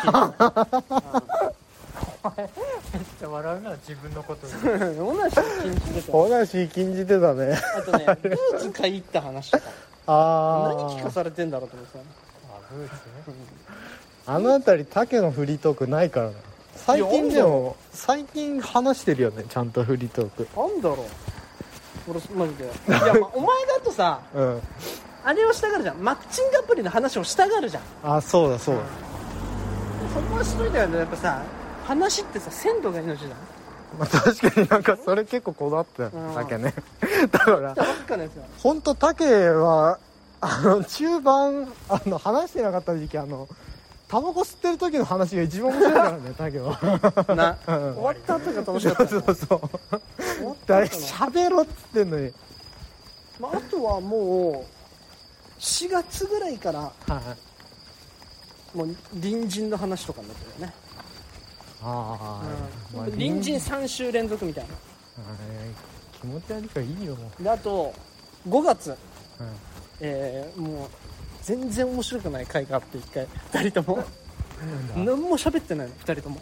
[2.38, 2.50] めっ
[3.20, 4.54] ちゃ笑うな自分のことに。
[5.00, 6.18] オナシー禁じてた。
[6.18, 7.60] 話禁じてたね。
[7.78, 9.64] あとねブーツ買い行った話とか。
[10.06, 12.00] あ何聞かあされてんだろうと思ってた。
[12.00, 12.04] あ
[12.72, 12.94] ブーツ？
[12.94, 13.02] ね
[14.26, 16.34] あの辺りタケのフリートークないからな。
[16.76, 20.48] 最近でも最近話してるよねちゃんとフリートーク。
[20.56, 22.12] なんだろう。
[22.12, 22.66] 俺マジで。
[22.88, 24.62] いや、まあ、お前だとさうん。
[25.24, 25.98] あれをしたがるじゃん。
[25.98, 27.84] マッチングアプリの話をしたがるじゃん。
[28.04, 28.82] あそうだそうだ。
[30.14, 31.00] そこはしといたよね。
[31.00, 31.42] やっぱさ
[31.86, 33.32] 話ってさ鮮度が命じゃん。
[34.00, 36.34] まあ、確かになんかそれ結構こだわってたうん。
[36.34, 36.74] タケね。
[37.32, 37.76] だから
[38.62, 40.00] 本当タケは
[40.40, 43.48] あの中盤あの話してなかった時期あの
[44.12, 46.78] タバコ吸ってる時の話が一番面白いからねタケは
[47.34, 47.58] な。
[47.78, 49.16] うん終わった後が楽しかった。
[49.16, 52.34] よそうそう終わった誰喋ろっつってんのに。
[53.40, 56.92] まあ、あとはもう4月ぐらいからは
[58.74, 60.74] いもう隣人の話とかになってるよね、
[61.82, 64.70] ああ、まあ隣人3週連続みたいな。
[64.72, 64.78] はい。
[66.20, 67.94] 気持ち悪いからいいよあと
[68.48, 68.92] 5月。
[68.92, 68.98] う、
[69.40, 69.48] うん。
[70.02, 70.90] えーもう
[71.42, 73.14] 全然面白くない回があって1
[73.52, 73.62] 回。
[73.64, 74.04] 2人とも。
[74.96, 76.40] 何も喋ってないの2人とも。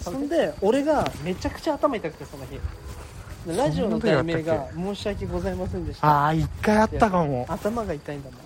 [0.00, 2.60] そんで俺がめちゃくちゃ頭痛くてその日。
[3.46, 6.06] でラジオの題名が「申し訳ございませんでした。
[6.06, 8.40] ああ一回あったかも」頭が痛いんだもん。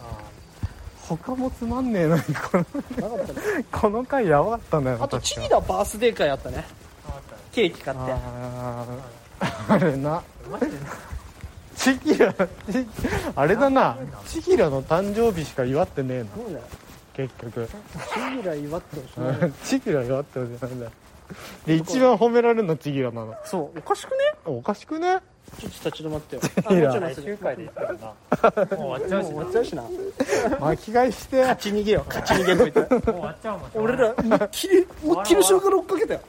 [1.06, 2.66] 他もつまんねえのにこの
[2.96, 3.32] なかった。
[3.34, 6.64] ねこの回やばかったんだよあとチギラバースデー会あったね。
[7.52, 8.14] ケーキ買って。
[9.68, 10.22] あれな。
[10.50, 10.72] マジで
[11.76, 12.46] チキラチ
[13.34, 13.96] あれだな。
[14.26, 16.26] チキラの誕生日しか祝ってねえな。
[16.34, 16.64] そうだよ。
[17.14, 17.68] 結局。
[17.68, 19.52] チギラ祝ってほしいね。
[19.64, 20.52] チキラ祝ってほしい。
[20.60, 20.92] なんだよ。
[21.66, 23.34] で一番褒められるのチキラなの。
[23.44, 24.16] そうおかしくね？
[24.44, 25.20] おかしくね？
[25.58, 26.42] ちょっと立ち止まってよ。
[26.68, 28.76] ギラあもちろん最終回で言ったよな。
[28.76, 29.82] もう終わっちゃうしもう終わっちゃうしな。
[30.60, 31.40] 巻き返して。
[31.40, 32.04] 勝ち逃げよ。
[32.08, 33.70] 勝ち逃げといてもう終わっちゃうもん。
[33.84, 36.20] 俺ら思いっきり思いっきり後ろから追っかけたよ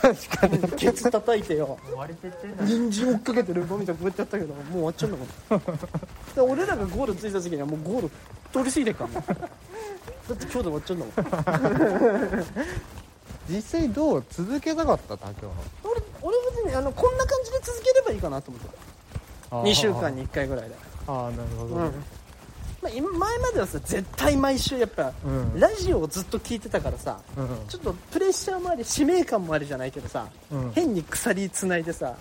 [0.00, 0.58] 確かに。
[0.72, 5.76] ケツ叩いてよ終わりてってんだ人参追っかけてルーバみたいなこうやってやったけどもう終わっちゃうんだもん。
[6.34, 8.08] で俺らがゴールついた時にはもうゴール
[8.52, 9.34] 通り過ぎてっからだ
[10.34, 12.44] って今日で終わっちゃうんだもん。
[13.50, 15.16] 実際どう続けたかった？
[15.16, 15.52] 竹は。
[15.82, 18.68] 俺俺別にあのこんな感じで続ければいいかなと思って
[19.50, 20.74] 2週間に1回ぐらいで。
[21.06, 21.94] ああなるほど、うん。
[22.82, 25.58] まあ、今前まではさ絶対毎週やっぱ、うん。
[25.58, 27.48] ラジオをずっと聞いてたからさうん。
[27.68, 30.72] ちょっとプレッシャーもあり使命感もあるじゃないけどさ、うん。
[30.72, 32.14] 変に鎖つないでさ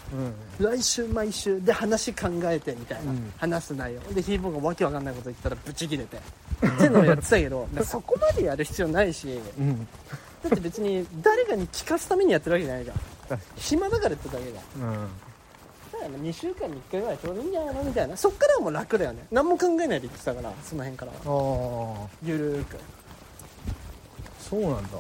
[0.60, 0.66] うん。
[0.66, 3.34] 来週毎週で話考えてみたいな、うん。
[3.38, 4.02] 話す内容。
[4.14, 6.18] でヒーボーがわけわかんないこと言ったらブチ切れて。
[6.66, 9.40] っていうのをやってたけどそこまでやる必要ないし。
[9.60, 9.88] うん。
[10.44, 12.98] だって別に誰かに聞かすためにやってるわけじゃないじゃん
[13.58, 15.08] 暇だからやってるだけじゃんうん。
[15.92, 17.84] だから2週間に1回ぐらいちょうどいいんじゃないの？
[17.84, 18.16] みたいな。
[18.16, 19.26] そっからはもう楽だよね。
[19.32, 21.18] 何も考えないで言ってたからその辺からは。
[21.18, 22.78] ああゆるーく。
[24.40, 24.98] そうなんだ。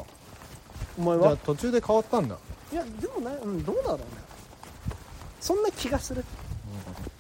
[0.97, 1.23] お前は？
[1.23, 2.37] じゃあ途中で変わったんだ。
[2.71, 4.03] いやでもね、うん、どうだろうね。
[5.39, 6.23] そんな気がする。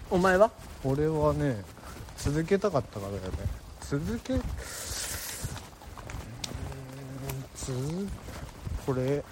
[0.09, 0.51] お前は？
[0.83, 1.63] 俺はね
[2.17, 3.37] 続けたかったからだよね。
[3.81, 4.43] 続けうーん
[7.55, 7.71] つ
[8.85, 9.23] これ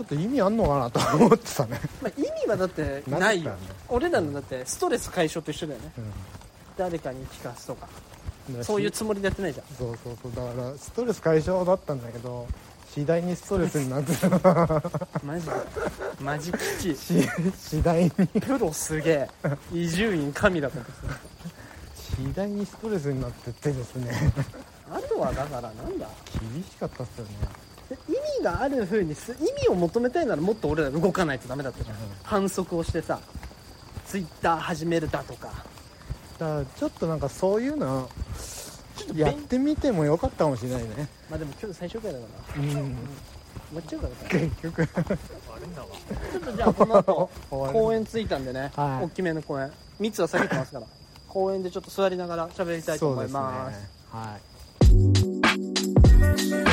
[0.00, 3.50] ちょっと意味あんのかなと思ってたね、まあ、意味はだってないよ。
[3.50, 5.92] ね俺らのだってストレス解消と一緒だよね。
[5.98, 6.00] う
[6.78, 7.86] 誰かに聞かすとか。
[8.50, 9.66] ん、そういうつもりでやってないじゃん。
[9.76, 10.32] そうそうそう。
[10.34, 12.46] だからストレス解消だったんだけど
[12.94, 14.12] 次第にストレスになって
[15.22, 15.52] マジで。
[16.18, 18.10] マジ吉し 次第に。
[18.10, 19.28] プロすげえ。
[19.70, 20.92] 伊集院神だと思って
[22.16, 24.32] 次第にストレスになってってですね。
[24.88, 26.08] たあとはだからなんだ。
[26.40, 27.32] 厳しかったっすよね。
[27.34, 27.59] 意
[28.40, 32.02] 味がある風にす意味を求めたいならもっと俺ら動かないとダメだったじゃん、うん。
[32.22, 33.20] 反則をしてさ
[34.06, 35.48] ツイッター始めるだとか。
[36.38, 38.08] だからちょっとなんかそういうの
[38.96, 41.08] ちょっとやってみてもよかったかもしれないね。
[41.28, 42.24] まあでも今日最終回だか
[42.56, 42.70] らうん。
[42.70, 44.24] 終わっちゃうからさ。
[44.28, 44.82] 結局。
[44.82, 44.86] ん
[45.74, 45.88] だわ
[46.32, 49.04] ちょっとじゃあこの後公園着いたんでね、はい。
[49.04, 49.70] 大きめの公園。
[50.00, 50.86] 密は避けてますから。
[51.28, 53.88] 公園でちょっと座りながら喋りたいと思います。
[54.10, 54.40] はい。
[55.26, 55.29] お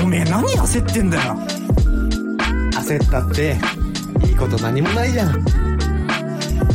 [0.08, 1.36] めえ何焦ってんだよ。
[2.72, 3.58] 焦ったって
[4.28, 5.43] いいこと何もないじゃん。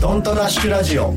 [0.01, 1.15] ドントラッシュラジオ。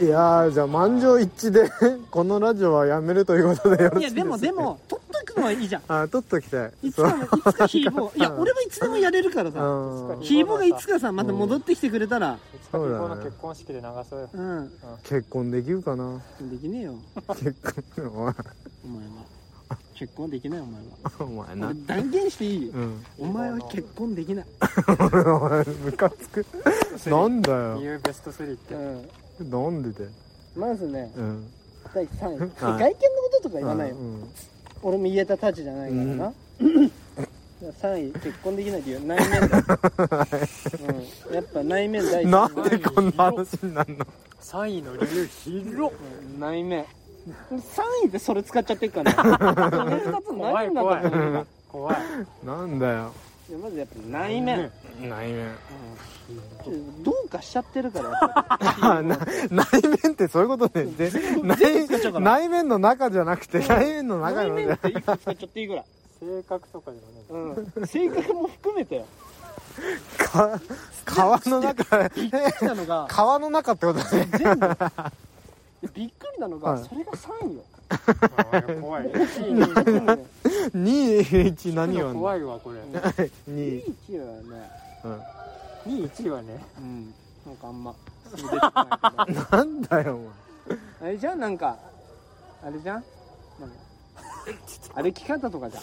[0.00, 1.70] いやーじゃあ満場一致で
[2.10, 4.80] このラジオはやめるということでよろしいですいやでもでも
[5.22, 6.72] くのはいいじゃんあ取っときたい。
[6.82, 8.18] いつかもいつかヒーボー。
[8.18, 9.60] いや俺はいつでもやれるからさ。
[9.60, 10.20] うん。
[10.20, 12.38] ヒーボーがいつかさまた戻ってきてくれたら。
[12.54, 14.30] いつか日本の結婚式で流そうよ。
[14.32, 14.72] うん。
[15.02, 16.20] 結婚できるかな？
[16.40, 16.94] できねえよ。
[17.28, 17.54] 結
[17.96, 18.34] 婚お前お前は。
[19.94, 20.86] 結婚できないお前は。
[21.20, 21.66] お前な。
[21.68, 23.04] 俺断言していいうん。
[23.18, 24.46] お前は結婚できない。
[24.98, 26.44] お前ムカつく。
[27.06, 27.76] なんだよ。
[27.78, 28.74] 理由ベスト3って。
[28.74, 28.78] う
[29.44, 30.08] んなんでで
[30.54, 31.50] まずねうん。
[31.94, 32.38] 第3位。
[32.38, 32.48] はい。
[32.58, 32.94] 外見のこ
[33.32, 33.96] ととか言わないよ。
[33.96, 34.28] うん
[34.82, 36.32] 俺も言えたたちじゃないからな、
[37.80, 39.64] 3位結婚できない理由内面だよ、
[41.28, 44.06] うん、やっぱ内面第一なんでこんな話になるの
[44.40, 45.98] ？3位の理由広っ。
[46.34, 46.84] うん内面。
[47.52, 49.16] 3位でそれ使っちゃってるからね。
[49.16, 51.46] それ2つ怖何なんい怖い。
[51.68, 51.96] 怖い。
[52.44, 53.12] なんだよ。
[53.48, 54.72] いやまずやっぱ内面、
[55.08, 55.54] 内面。
[57.02, 59.02] どうかしちゃってるから。
[59.02, 60.86] 内面ってそういうことね。
[61.42, 61.88] 内
[62.20, 64.54] 内面の中じゃなくて内面の中の。
[64.54, 65.82] 内面って一個使っちゃっていいぐら。
[65.82, 65.84] い、
[66.20, 66.98] 性格とかで
[67.30, 67.62] もね。
[67.76, 69.06] うん、性格も含めてよ。
[70.18, 70.60] か
[71.04, 72.08] 川の中。
[72.08, 73.06] びっくりなのが。
[73.10, 74.28] 川の中ってことね。
[74.38, 74.68] 全部。
[74.68, 76.84] でびっくりなのが、はい。
[76.84, 77.62] それが3位よ
[78.80, 79.04] 怖い。
[79.04, 79.54] 1位。
[79.54, 80.24] 2位全部ね
[80.74, 82.78] 2 1何よ怖いわこれ。
[82.88, 84.70] 2 2位1位はね。
[84.76, 86.64] うん2位1位はね。
[86.78, 87.14] うん。
[87.46, 87.94] なんかあんま。
[88.34, 90.18] すぐ出てこないけどなんだよ
[91.02, 91.40] あれじゃん？
[91.40, 91.76] なんか
[92.64, 93.04] あれじゃん？
[93.60, 93.76] なんか。
[95.02, 95.82] 歩き方とかじゃん。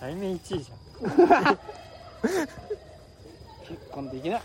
[0.00, 1.58] 内面1位じゃん。
[3.66, 4.42] 結婚できない。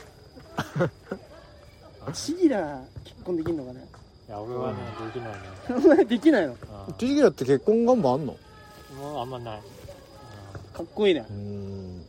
[2.13, 3.85] シギラ結婚できんのかね？
[4.27, 4.77] いや俺はね
[5.13, 5.39] できないね。
[5.85, 6.53] お前できないの？
[6.53, 6.57] っ
[6.97, 7.05] て
[7.45, 8.35] 結婚願望あんの？
[8.97, 9.61] もうあんまない
[10.79, 11.25] かっこいいね。
[11.29, 12.01] うん。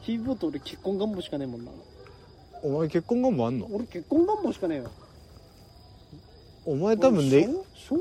[0.00, 1.70] ヒーボーと俺結婚願望しかねえもんな。
[2.62, 3.68] お前結婚願望あんの？
[3.70, 4.90] 俺結婚願望しかねえよ。
[6.64, 7.46] お前多分ね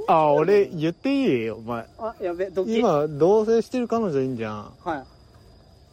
[0.08, 1.50] あ俺言っていい？
[1.50, 1.86] お前。
[2.00, 2.80] あやべドキ。
[2.80, 4.72] 今同棲してる彼女いんじゃん。
[4.86, 5.04] は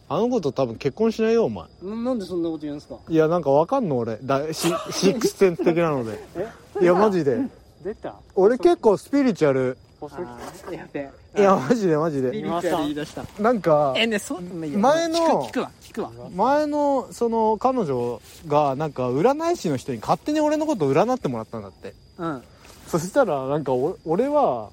[0.08, 1.64] あの子と多分結婚しないよお前。
[1.64, 2.98] いななんでそんなこと言うんですか？
[3.08, 4.18] いやなんかわかんの俺。
[4.22, 6.16] だシシックスセンス的なので。
[6.36, 6.84] え？
[6.84, 7.38] いやマジで。
[7.82, 8.14] 出た。
[8.36, 9.76] 俺結構スピリチュアル
[10.08, 10.22] 細
[10.72, 16.10] やべいやマジでマジリでリチュアル言い出したなんかえねそ前の聞くわ聞くわ。
[16.34, 21.94] 前のその彼女がなんか占い師の人に勝手に俺のことを占ってもらったんだって。
[22.18, 22.42] うん。
[22.86, 24.70] そしたらなんかお俺は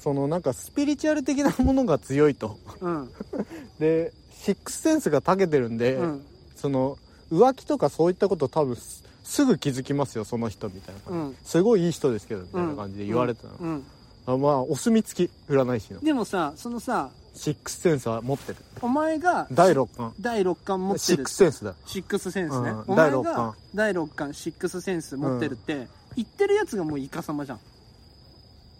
[0.00, 2.58] そのなんかスピリチュアル的なものが強いと。
[2.80, 3.10] うん。
[3.78, 6.26] でシックスセンスが長けてるんで、うん。
[6.56, 6.96] その
[7.30, 11.36] 浮気とかそういったこと多分すすぐ気づきますよその人みたいな感じ、うん。
[11.44, 13.84] すごいいい人ですけどみたいな感じで言われてたの、うん
[14.26, 16.00] あまあお墨付き占い師の。
[16.00, 18.56] でもさそのさシックスセンスは持ってる。
[18.80, 20.14] お前が第六感。
[20.20, 21.74] 第六感持ってるシックスセンスだ。
[21.86, 22.84] シックスセンスね、うん。
[22.88, 23.34] お前第六感。
[23.34, 25.86] が第六感シックスセンス持ってるって、
[26.16, 27.58] 言ってるやつがもうイカ様じゃん。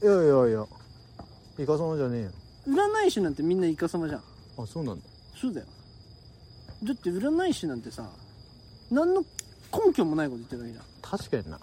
[0.03, 0.67] いやいやいや。
[1.59, 2.31] イカ様じゃねえよ。
[2.67, 4.21] 占い師なんてみんなイカ様じゃん。
[4.59, 5.05] あそうなんだ。
[5.41, 5.67] そうだよ。
[6.83, 8.09] だって占い師なんてさ
[8.91, 9.23] 何の
[9.73, 10.85] 根拠もないこと言ってるだけじゃん。
[11.03, 11.59] 確かにな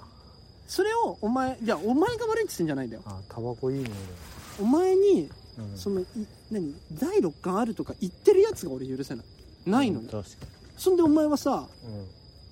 [0.74, 3.04] それをお前じゃあお前が悪いって言ってんじゃないんだよ。
[3.06, 3.92] あタバコいいね。
[4.60, 6.06] お前に俺、うん、そのい
[6.50, 6.74] 何？
[7.00, 9.26] 第六感あるとか言ってるやつが俺許せない。
[9.68, 10.30] ないのに、確か
[10.76, 11.68] そんでお前はさ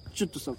[0.06, 0.56] にちょっとさん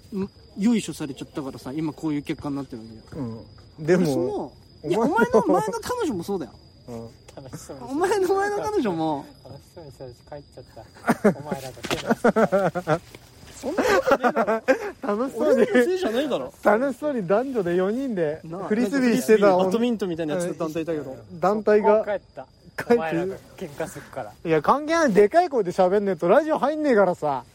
[0.57, 3.19] よいしょされちゃったからさ今こういう結果になってるわけじゃん。
[3.19, 6.51] うん、うん、で俺そものいやお前の前の彼女もそうだよ。
[6.89, 7.07] うん。
[7.41, 9.25] 楽しそうにお前の前の彼女も。
[9.45, 11.39] 楽しそうにしたし帰っちゃった。
[11.39, 13.23] お前らが手出して
[13.63, 15.17] そんなことねえだろ。
[15.17, 21.17] 楽しそうに俺のせいじゃないだろ楽しそうに男女で4人でなあフリスビーしてたバドミントンみたいなやつ団体いたけど。
[21.39, 22.47] 団体もう帰がった。
[22.77, 22.93] 帰って。
[22.95, 24.33] お前らが喧嘩するから。
[24.43, 27.45] いや関係ないでかい声で喋んねえとラジオ入んねえからさ。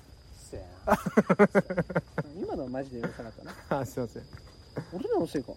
[0.50, 0.98] せやな。
[2.40, 3.80] 今のはマジで許さなかったな。
[3.82, 4.22] あすいません。
[4.94, 5.52] 俺らのせいか。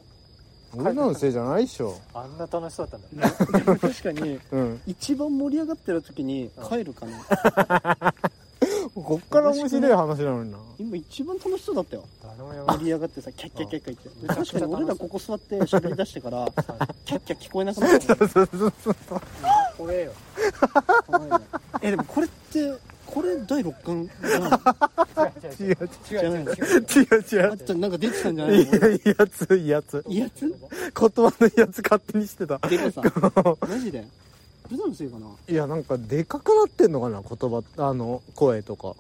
[0.74, 1.96] 俺らのせいじゃないっしょ。
[2.14, 3.78] あんな楽しそうだったんだ。
[3.78, 4.82] 確かにうん。
[4.86, 8.14] 一番盛り上がってる時に帰るかな
[8.90, 10.58] こっから面白い話なのにな。
[10.80, 12.04] 今一番楽しそうだったよ。
[12.24, 14.28] 誰もや盛り上がってさキャッキャキャッキャ言って。
[14.28, 16.46] で確かに俺らここ座って喋り出してから
[17.06, 18.16] キャッキャ聞こえなくなった。
[18.16, 18.96] のそうそうそう。
[19.78, 20.12] これよ。
[21.82, 22.74] えでもこれって
[23.06, 25.64] これ第六感じゃない？
[25.64, 26.58] 違う違うじゃないの違う
[27.32, 27.52] 違う。
[27.52, 28.62] あっちゃんなんか出てたんじゃない？
[28.62, 30.04] いのやいやついやつ。
[30.08, 30.40] いやつ？
[30.42, 30.56] 言
[30.94, 32.58] 葉のやつ勝手にしてた。
[32.60, 33.02] でかさ
[33.68, 34.06] マジで？
[34.72, 35.28] 普段のせいかな？
[35.50, 37.22] いやなんかでかくなってんのかな？
[37.22, 38.96] 言葉あの声とか。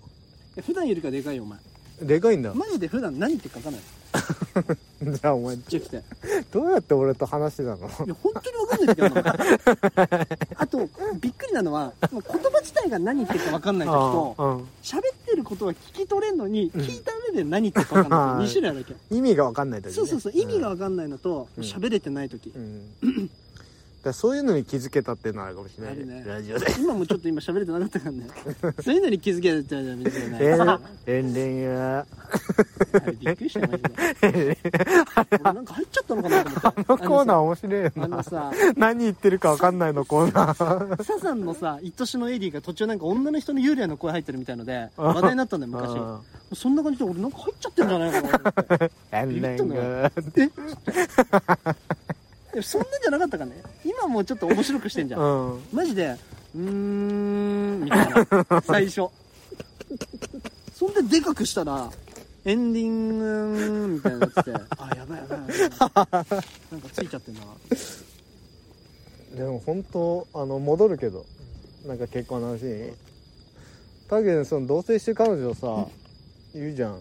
[0.58, 1.60] え普段よりかでかいよお前。
[2.02, 2.54] でかいんだ。
[2.54, 3.82] マジで普段何って書かない？
[5.02, 6.04] じゃあお前ジェフって。
[6.52, 7.78] どうやって俺と話してたの？
[7.78, 10.52] いや本当に分かんない時あるの。
[10.58, 10.90] あと
[11.22, 14.68] びっくりなのはもう言葉自体が何言ってるか分かんない時とああうん。
[14.84, 19.16] 喋ってることは聞き取れんのに、聞いた上で何言ってるか分かんないはい2種類あるわけ。
[19.16, 21.64] 意味が分かんない時、ね、そうそうそう意味が分かんないのとうん。
[21.64, 22.90] 喋れてない時、うん
[24.04, 25.98] だそういうのに気づけたっていうのはあるかもしれない。
[26.06, 26.24] ね。
[26.26, 26.66] ラジオで。
[26.80, 28.28] 今もちょっと今喋れてなかったからね。
[28.84, 31.22] そういうのに気づけるって言ったらえね。
[31.22, 32.06] んえんれんや
[32.94, 34.58] あれびっくりしたマジで
[35.44, 41.04] 俺なんか入っちゃったのかなと思ってあのコーナーー面白いよあのなさ何言ってるか分かんないのコーナー。
[41.04, 45.92] サザンのさ愛しのエディが途中なんか女の人の幽霊の声入ってるみたいので話題になったんだよ昔。
[45.98, 46.20] あ
[46.54, 48.40] そんな感じで俺なんか入っちゃってんじゃないかな。
[48.40, 50.12] と思ってえんれんがえ？
[52.62, 53.62] そんなんじゃなかったかね。
[53.86, 55.22] 今もうちょっと面白くしてんじゃん。
[55.22, 55.64] うん。
[55.72, 56.18] マジで
[56.56, 58.62] うーんみたいな。
[58.62, 59.08] 最初。
[60.74, 61.90] そんででかくしたら
[62.46, 64.44] エンディングみたいになって。
[64.44, 66.36] てあやばいやばいやばい。
[66.72, 67.42] なんかついちゃってんな。
[69.36, 71.26] でも本当あの戻るけど。
[71.86, 72.66] なんか結婚の話。
[72.66, 72.92] に
[74.08, 75.88] だけどその同棲してる彼女さ、
[76.54, 77.00] 言うじゃん。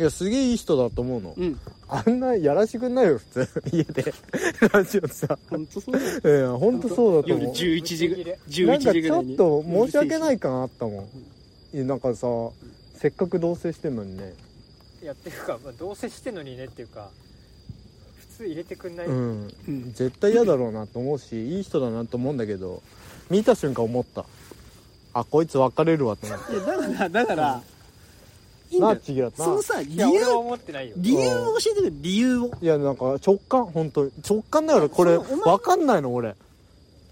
[0.00, 1.58] いやすげえいい人だと思うの、うん
[1.94, 3.62] あんなやらしくんないよ普通。
[3.76, 4.14] 家で。
[4.72, 5.38] ラジオさ。
[5.50, 6.38] 本当そうだよ。
[6.38, 7.54] いや本当そうだと夜思う。
[7.54, 11.76] 11時ぐぶ11なんかちょっ時ぐらいにと申し訳ない感あったもん。
[11.76, 12.26] いやなんかさ
[12.94, 14.34] せっかく同棲してんのにね。
[15.02, 17.10] やっていうか、まあ、同棲してんのにねっていうか
[18.16, 19.92] 普通入れてくんない、うんうん。
[19.92, 22.82] 絶対嫌だろうなと思うしいい人だなと思うんだけど
[23.28, 24.24] 見た瞬間思った。
[25.14, 27.62] あこいつ別れるわって思っいやだからだから
[28.72, 29.32] いいんだよ。
[29.36, 30.94] そのさ理由思ってないよ。
[30.96, 32.50] 理由を教えてくれ理由を。
[32.60, 36.34] いやなんか直感本当に直感だからこれ分かんないの俺。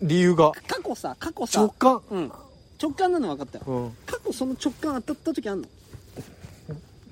[0.03, 0.53] 理由が。
[0.67, 1.61] 過去さ過去さ。
[1.61, 2.01] 直感。
[2.11, 2.33] うん。
[2.83, 3.65] 直感なの分かったよ。
[3.67, 3.97] うん。
[4.07, 5.69] 過去その直感当たった時あんの？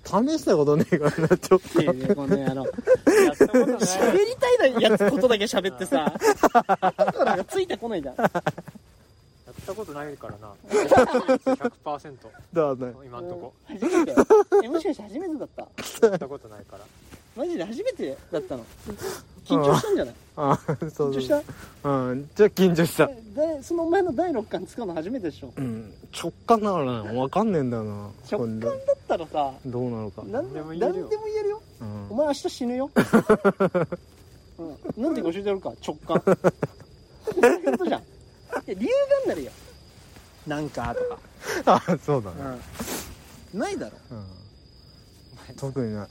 [0.05, 2.01] 試したことねえからな直いや感。
[2.01, 2.65] いやこの野郎。
[3.05, 6.15] 喋りたいやつことだけ喋ってさ。
[6.97, 8.15] 後からがついてこないじゃん
[9.79, 10.53] ことないからな。
[10.69, 12.17] 100%
[12.53, 12.95] だね。
[13.05, 13.53] 今んとこ。
[13.67, 14.15] 初めて
[14.65, 16.07] えもしかして初めてだった？
[16.09, 16.85] やったことないから。
[17.37, 18.65] マジで初めてだったの？
[19.45, 20.15] 緊張したんじゃない？
[20.37, 20.59] あ
[20.93, 21.43] そう緊張した？
[21.89, 22.31] うん。
[22.35, 23.07] じゃあ緊張した。
[23.07, 25.53] でそのお前の第六感使うの初めてでしょ？
[25.57, 25.95] うん。
[26.13, 27.13] 直感だからね。
[27.13, 28.11] 分かんねえんだよな。
[28.31, 28.73] 直感だっ
[29.07, 30.23] たらさどうなのか。
[30.27, 31.09] 何でも言え何るよ。
[31.09, 31.63] でも言えるよ。
[31.81, 32.07] うん。
[32.11, 32.91] お前明日死ぬよ、
[34.59, 35.73] うん、なんでか教えてやるか？
[35.87, 36.21] 直感。
[37.31, 38.01] そういうことじゃん。
[38.01, 38.05] い
[38.67, 39.53] や理由があんなるよ
[40.49, 42.37] なんかとか、 あそうだね。
[43.55, 43.97] うん、ないだろ。
[44.11, 44.25] うん。
[45.57, 46.09] 特にない。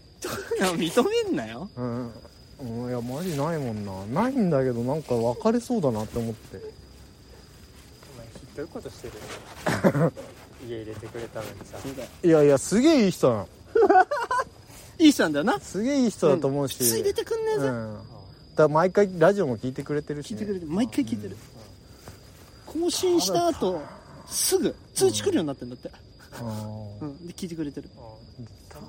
[0.76, 1.70] 認めんなよ。
[1.76, 2.14] うん。
[2.60, 2.90] うん。
[2.90, 4.22] いやマジないもんな。
[4.22, 6.58] ないんだけどなんか別れそうだなって思って。
[6.58, 6.60] お
[8.20, 9.14] 前ひどいことしてる
[10.04, 10.14] よ。
[10.68, 11.78] 家入れてくれたのにさ。
[12.24, 13.48] いやいやすげえいい人なの。
[15.00, 15.60] いい人なんだよな。
[15.60, 17.98] すげえいい人だと思うし、普通入れてくんねえぜ、うん。
[18.56, 21.38] だ毎回ラジオも聞いてくれてるし、ね、聞いてくれてる毎回聞いてる、
[22.66, 23.82] 更新した後
[24.28, 25.90] すぐ通知来るようになってんだって、
[27.02, 27.90] うん、で聞いてくれてる。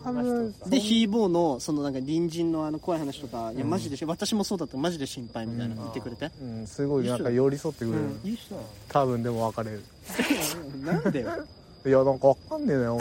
[0.04, 8.60] 多分でヒーボーのそのなんか隣人のあの怖い話とか、いやマジでし私もそうだったマジで心配みたいなの言ってくれて、うん、すごいなんか寄り添ってくれる、いい人だ。
[8.88, 9.82] 多分でも別れる。
[10.84, 11.30] なんでよ。
[11.86, 12.98] いやなんかわかんねえなよ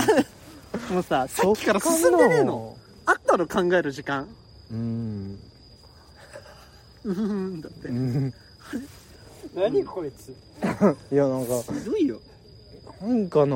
[0.91, 2.77] もうささっきから進んでねえの。
[3.05, 4.27] あったの考える時間。
[4.71, 5.39] うん。
[7.03, 7.61] うーん。
[7.61, 7.88] だって。
[7.89, 8.33] うん
[9.58, 10.30] 何こいつ？
[11.12, 11.62] いやなんか。
[11.64, 12.20] ひどいよ。
[13.01, 13.55] なんかな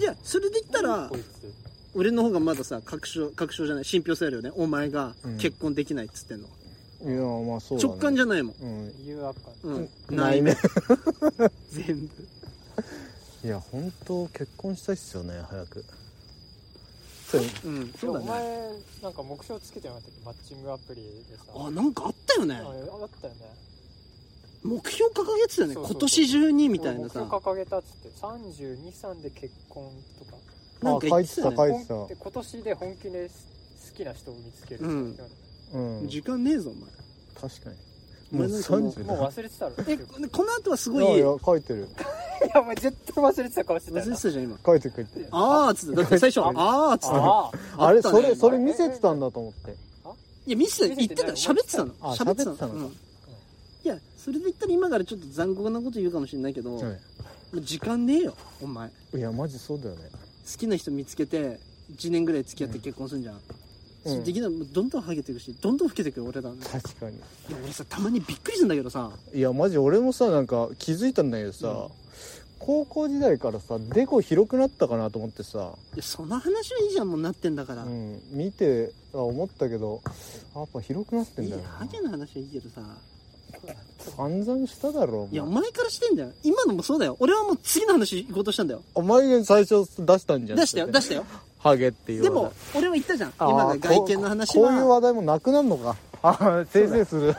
[0.00, 1.24] いやそれで言ったらこいつ？
[1.94, 3.84] 俺の方がまださ確証確証じゃない。
[3.84, 4.50] 信憑性あるよね。
[4.56, 5.38] お前がうん。
[5.38, 7.20] 結婚できないっつってんの、いや
[7.50, 8.54] まあそうだ、ね、直感じゃないもん。
[8.62, 8.88] うん。
[8.88, 9.88] っかうん。
[10.10, 10.56] ないね。
[11.72, 12.10] 全部。
[13.44, 15.84] いや本当結婚したいっすよね早く。
[17.30, 17.42] そう。
[17.64, 18.24] うんそうだね。
[18.24, 18.72] お前
[19.02, 20.20] なんか目標つけてなかったっけ？
[20.24, 21.42] マッチングアプリでさ。
[21.54, 22.54] あなんかあったよね。
[22.56, 23.40] ああったよね
[24.62, 25.74] 目標掲げてたよね？
[25.74, 25.92] そうそうそう。
[25.92, 27.20] 今年中にみたいなさ。
[27.20, 28.08] 目標掲げたっつって。
[28.20, 30.36] 32歳で結婚とか。
[30.82, 31.56] なんか言ってたよね。
[31.56, 31.94] あ書いてた。
[31.94, 35.22] 本で今年で本気で好きな人を見つけるうんって
[35.74, 36.08] うん。
[36.08, 36.90] 時間ねえぞお前。
[37.50, 37.76] 確かに。
[38.30, 39.72] おもう前なんかもう30もう忘れてたろ。
[39.86, 41.88] えこの後はすごいいやいや書いてる。
[42.44, 44.58] いやお前絶対忘れてた顔してた忘れよなてたじゃん今。
[44.66, 45.28] 書いてくれてる。
[45.30, 48.22] あーっつってだって最初あーっつってああれあったね。
[48.22, 49.76] それそれ見せてたんだと思って。
[50.46, 51.22] いや見せて言ってた。
[51.32, 51.92] 喋ってたの。
[52.00, 52.90] あ喋ってた喋ってたの
[54.28, 56.90] それで言ったら今からちょっと残酷なこと言うかもしれないけどもは
[57.52, 58.90] う時間ねえよお前。
[59.14, 60.02] いいやマジそうだよね。
[60.52, 61.58] 好きな人見つけて
[61.90, 63.40] 1年ぐらい付き合って結婚するんじゃん、うん。
[64.04, 66.50] それできないどんどんハゲていくしどんどん老けていくよ俺ら。
[66.50, 67.16] ね確かに。
[67.16, 67.20] い
[67.50, 69.10] や俺さたまにびっくりするんだけどさ。
[69.32, 71.88] いやマジ俺もさなんか気づいたんだけどさ、うん。
[72.58, 80.02] 高校時代からさデコ広くなったかなと思ってさ、いやその話はいいじゃんもうなってんだから、うん、見てあ思ったけど
[80.54, 82.82] やっぱ広くなってんいだよなやハゲの話はいいけどさ
[84.16, 86.32] 散々しただろおいやお前前からしてんだよ。
[86.42, 87.16] 今のもそうだよ。
[87.20, 88.82] 俺はもう次の話行こうとしたんだよ。
[88.94, 90.58] お前が最初出したんじゃん。
[90.58, 90.86] 出したよ。
[90.86, 91.24] 出したよ。
[91.58, 93.32] ハゲっていうでも俺は言ったじゃん。
[93.38, 95.96] 今の外見の話こうこういうは話題もなくなるのか。
[96.22, 97.36] あ先生する。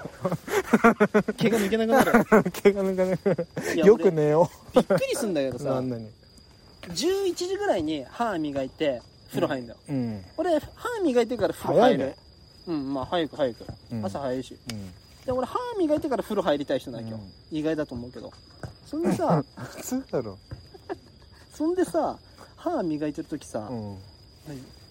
[1.37, 2.11] 毛が抜けなくなる。
[2.51, 6.07] 毛が抜かないいやよく寝よびっくりすんだけどうさなんなに。
[6.89, 10.25] 11時ぐらいに歯磨いて風呂入るんだよ、うん。
[10.37, 12.15] 俺歯磨いてから風呂入る。
[12.67, 14.05] うんまあ早く早く、うん。
[14.05, 14.57] 朝早いし。
[14.71, 14.93] うん
[15.29, 17.19] で俺歯磨いてから風呂入りたい人なんだよ、
[17.51, 17.57] うん。
[17.57, 18.33] 意外だと思うけど。
[18.87, 20.39] そんでさ普通だろ。
[21.53, 22.17] そんでさ
[22.55, 23.97] 歯磨いてる時さ、うん。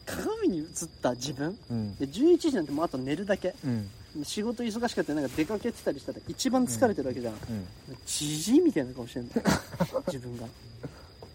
[0.06, 0.66] 鏡に映っ
[1.02, 1.58] た自分？
[1.68, 1.96] うん。
[1.96, 3.52] で11時なんてもうあと寝るだけ。
[3.64, 3.90] うん。
[4.22, 7.34] 仕事忙しかったりなんか出かけてたりしたら一番疲れてるわけじゃん。
[7.34, 7.66] うん。
[8.06, 9.42] じじいみたいな顔してんだよ。
[10.06, 10.46] 自分が。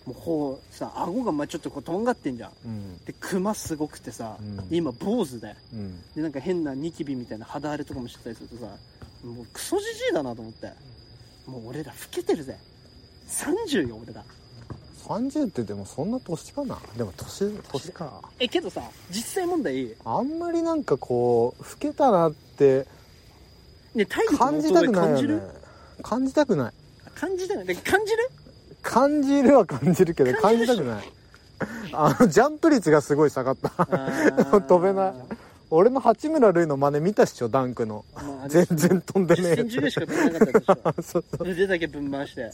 [0.06, 2.52] もうこうさ顎がまあちょっとこうとんがってんじゃん。
[2.66, 2.98] うん。
[3.06, 4.68] でクマすごくてさ、うん。
[4.72, 6.02] 今坊主でうん。
[6.16, 8.72] でなんか変なニキビみたいな肌荒れとかもしてたりするとさ
[9.24, 10.72] もうクソじじいだなと思って。
[11.48, 12.58] もう俺ら老けてるぜ。
[13.30, 14.24] 30よ俺ら。
[15.06, 16.78] 30ってでもそんな年かな？
[16.98, 18.22] でも年年か。
[18.40, 19.96] えけどさ実際問題。
[20.06, 22.86] あんまりなんかこう老けたなって
[23.96, 25.42] ね体力の感じたくない感じる？
[26.02, 26.74] 感じたくない。
[27.16, 27.76] 感じたくない？
[27.76, 28.30] 感じる？
[28.82, 31.12] 感じるは感じるけど感じたくない。
[31.94, 33.70] あのジャンプ率がすごい下がった。
[34.62, 35.14] 飛べない
[35.76, 38.06] 俺の八村塁の真似見たっしょダンクの。
[38.14, 40.94] まあ全然飛んでね10センチぐらいしか飛べなかったでしょ。
[41.00, 41.50] え そうそう。
[41.50, 42.52] 腕だけぶん回して。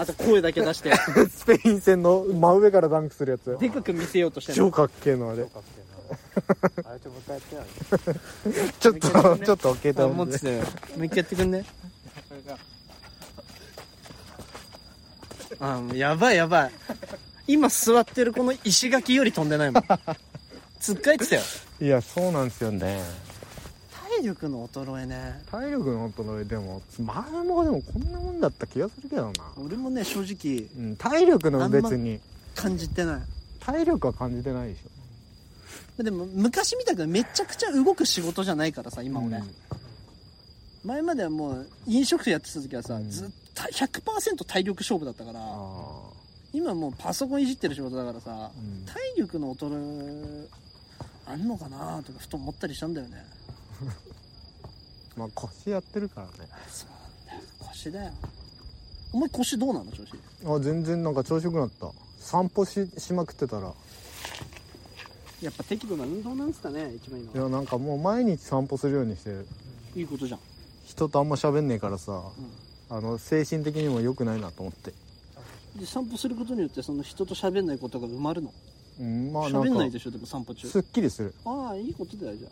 [0.00, 0.92] あと声だけ出して。
[1.30, 3.56] スペイン戦の真上からダンクするやつ。
[3.60, 5.44] でかく見せようとして超かっけえのあれ。
[5.44, 5.80] かっけ
[6.80, 10.38] えなあれちょっともう一回やってやるちょっとちょっと携あ帯持って持って。
[10.40, 11.64] てもう一回やってくんね。
[15.60, 16.72] あもうやばいやばい。
[17.46, 19.84] 今座ってるこの石垣より飛んでないもん
[20.80, 21.42] つっかえてたよ。
[21.80, 23.00] いやそうなんですよね。
[24.18, 25.42] 体力の衰えね。
[25.50, 32.18] 体力の衰えでも前もでもこんなもんだった気がするけどな、俺もね正直うん、体力の別に。
[32.54, 33.20] 感じてない。
[33.60, 36.02] 体力は感じてないでしょ。
[36.02, 39.54] でも昔みたくめちゃくちゃ動く仕事じゃないからさ今俺、うん。
[40.82, 43.10] 前まではもう飲食店やってた時はさ、うん。
[43.10, 46.10] ずっと100%体力勝負だったからあ
[46.52, 48.86] 今もうパソコンいじってる仕事だからさ、うん。
[48.86, 50.48] 体力の衰え
[51.26, 53.24] あんのかなとかふと思ったりしたんだよね。
[55.16, 56.50] まあ腰やってるからね。
[56.68, 56.90] そう
[57.28, 57.48] なんだよ。
[57.58, 58.12] 腰だよ。
[59.12, 60.56] お前腰どうなの調子？
[60.56, 61.90] あ全然なんか調子よくなった。
[62.18, 63.72] 散歩ししまくってたら。
[65.42, 67.32] やっぱ適度な運動なんですかね一番今。
[67.32, 69.46] いやなんかもう毎日散歩するようにしてる。
[69.96, 70.40] いいことじゃん。
[70.84, 72.22] 人とあんま喋んねえからさ、
[72.90, 74.92] あの精神的にも良くないなと思って。
[75.76, 78.52] で散歩することによってその人と喋んないことが埋まるの？
[79.00, 80.68] うんまあなんんないでしょでも散歩中。
[80.68, 81.34] すっきりする。
[81.44, 82.48] ああいいことだよじゃ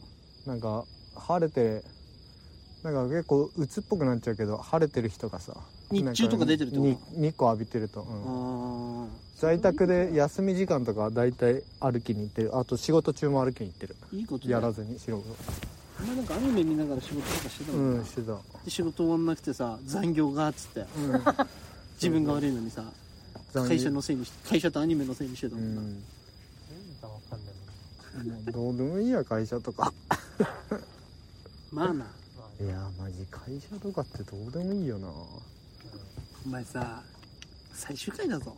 [0.47, 0.51] あ。
[0.51, 0.85] なんか
[1.15, 1.83] 晴れて
[2.83, 5.53] なんか結構鬱っぽくなっちゃうけど晴れてる日とかさ
[5.91, 7.21] 日中とか出てるってこと？
[7.21, 9.05] 日光浴びてると、うん。
[9.05, 12.57] あ在宅で休み時間とかは大体歩きに行ってる。
[12.57, 13.97] あと仕事中も歩きに行ってる。
[14.03, 14.61] あいいことだよ。
[14.61, 15.25] やらずに仕事。
[16.01, 18.33] お前なんかアニメ見ながら仕事とかしてたうもんな、んしてた。
[18.65, 20.81] で仕事終わんなくてさ残業がっつって。
[20.81, 20.87] うん。
[22.01, 22.85] 自分が悪いのにさ
[23.53, 25.87] 会社のせいにし会社とアニメのせいにしてたもんな、うん。
[25.87, 26.18] 全然わかんない
[28.25, 29.93] もうどうでもいいや会社とか。
[31.71, 31.95] まあな。
[31.95, 32.05] ま
[32.61, 35.09] あいやマジ会社とかってどうでもいいよな。
[35.09, 37.03] お前さ
[37.73, 38.57] 最終回だぞ。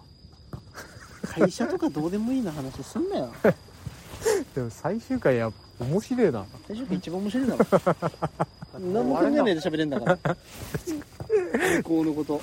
[1.25, 3.33] 会社とかどうでもいいな話すんなよ。
[4.55, 6.45] でも最終回や面白いな。
[6.67, 7.67] 最終回一番面白いだろ。
[8.81, 10.37] 何も考えないで喋れんだから。
[11.79, 12.41] 向こうのこと。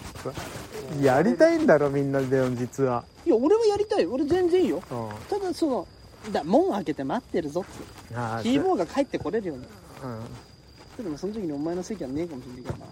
[1.02, 3.04] やりたいんだろみんなでも実は。
[3.26, 4.06] いや俺はやりたい。
[4.06, 4.78] 俺全然いいよ。
[4.78, 5.10] うん。
[5.30, 5.88] ただその
[6.32, 8.16] だ門開けて待ってるぞって。
[8.16, 9.62] あキーボーが帰ってこれるようん。
[11.04, 12.88] でもその時にお前の席はねえかもしれないけどな。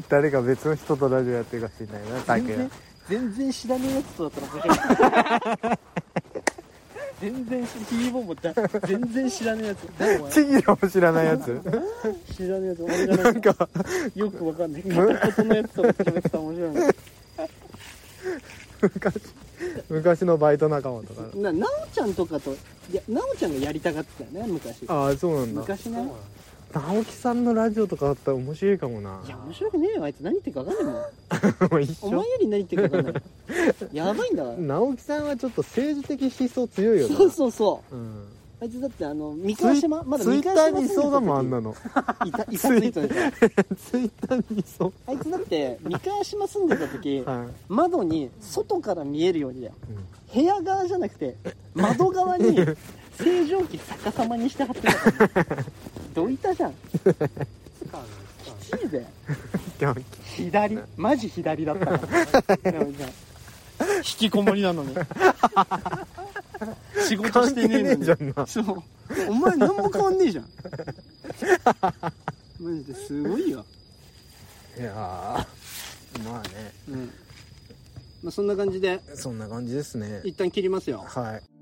[0.08, 2.70] 誰か別の人とラジオやってるかもしれないな全然
[3.08, 4.78] 全然知らねえやつとだったら面
[5.60, 5.78] 白い
[7.20, 8.52] 全然しキーボーもだ
[8.86, 9.88] 全然知らねえやつ。
[9.98, 10.32] 誰お前？
[10.32, 11.60] ちぎりも知らないやつ？
[12.36, 12.82] 知らねえやつ。
[12.84, 13.68] 俺がなんか
[14.14, 14.82] よくわかんない。
[14.82, 16.80] 片言のやつとか喋ってたら面白いな。
[18.94, 19.20] 昔
[19.88, 21.36] 昔のバイト仲間とか。
[21.36, 22.54] ななおちゃんとかとい
[22.92, 24.84] やなおちゃんがやりたがってたよね昔。
[24.88, 25.60] ああそうなんだ。
[25.60, 26.10] 昔ね。
[26.72, 29.22] 直樹さんのラジオとかあったら面白いかもな。
[29.26, 30.20] いや面白くねえよあいつ。
[30.20, 31.02] 何言ってるか分かんないもん。
[31.72, 32.08] もう一緒。
[32.08, 33.22] お前より何言ってるか分かんない。
[33.96, 34.56] やばいんだから。
[34.56, 37.16] 直樹さんはちょっと政治的思想強いよな。
[37.16, 37.94] そうそうそう。
[37.94, 38.24] うん
[38.60, 41.76] あいつだってあの三河島まだツイッターにいそうだもんあんななの
[42.24, 44.92] いたいたついたでしょツイッターにいそう。
[45.06, 47.48] あいつだって三河島住んでた時はい。
[47.68, 49.74] 窓に外から見えるようにだよ。
[50.34, 50.42] うん。
[50.42, 51.36] 部屋側じゃなくて
[51.74, 52.54] 窓側に
[53.16, 54.94] 清浄機逆さまにして貼ってた。
[54.94, 55.56] から
[56.14, 56.74] どいたじゃん。
[57.04, 57.26] 使うの
[58.60, 59.06] 使うのいいぜ。
[59.78, 59.94] でも
[60.36, 60.78] 左。
[60.96, 63.10] マジ左だったから でもじゃあ
[63.98, 64.94] 引きこもりなのに
[67.08, 68.04] 仕事してねえのに。
[68.04, 68.46] じゃんな。
[68.46, 68.82] そう。
[69.28, 70.48] お前何も変わんねえじゃん。
[72.60, 73.64] マジですごいよ。
[74.78, 74.94] いやー
[76.24, 76.72] まあね。
[76.88, 77.10] うん。
[78.22, 79.00] まあそんな感じで。
[79.14, 80.20] そんな感じですね。
[80.24, 81.04] 一旦切りますよ。
[81.06, 81.57] はい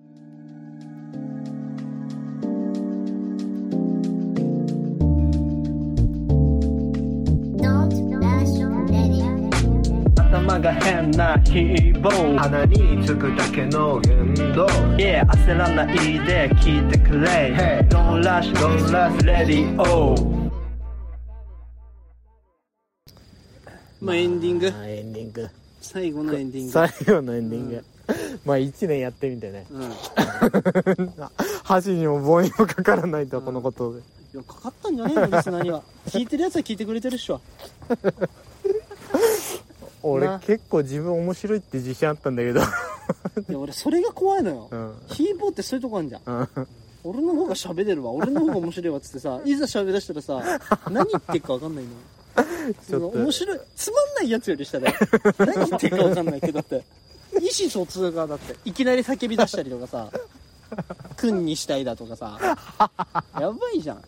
[11.16, 14.66] な希望鼻につくだけの言動。
[14.96, 15.96] Yeah 焦らない
[16.26, 17.54] で聞いてくれ。
[17.54, 20.50] Hey Don't rush Don't rush Radio
[23.98, 24.68] まあエンディング。
[24.68, 25.48] あーエンディング。
[25.80, 26.72] 最後のエンディング。
[26.72, 27.84] 最後のエンディング。
[28.44, 29.66] まあ1年やってみてね。
[29.70, 29.82] うん。
[29.84, 29.86] い
[31.64, 34.02] 箸にも棒にもかからないとこのことで。
[34.34, 35.82] やかかったんじゃねえのリスナーには。
[36.08, 37.40] 聞いてるやつは聞いてくれてるっしょ
[40.12, 40.38] 俺な。
[40.40, 42.60] 結構自分面白いって自信あったんだけど。
[42.60, 42.62] い
[43.52, 44.68] や俺それが怖いのよ。
[44.70, 44.94] うん。
[45.08, 46.22] ヒーボーってそういうとこあんじゃん。
[46.24, 46.68] うん。
[47.04, 50.42] 俺の方が喋れるわ俺の方が面白いわっつってさ いざ喋りだしたらさ
[50.90, 51.90] 何言ってっか分かんないの。
[52.88, 53.18] ちょっと。
[53.18, 53.60] 面白い。
[53.76, 54.92] つまんないやつより下で
[55.38, 56.84] 何言ってっか分かんないけどだって。
[57.40, 60.08] 意思疎通がだっていきなり叫び出したりとかさ
[61.18, 62.38] 「君にしたい」だとかさ。
[63.38, 64.02] やばいじゃん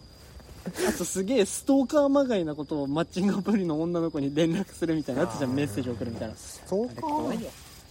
[0.89, 6.35] あとすげえストーカーまがいなことをマッチングアプリの女の子に連絡するみたいなやつじゃんメッセージ送るみたいな。
[6.37, 7.51] そうか怖いよ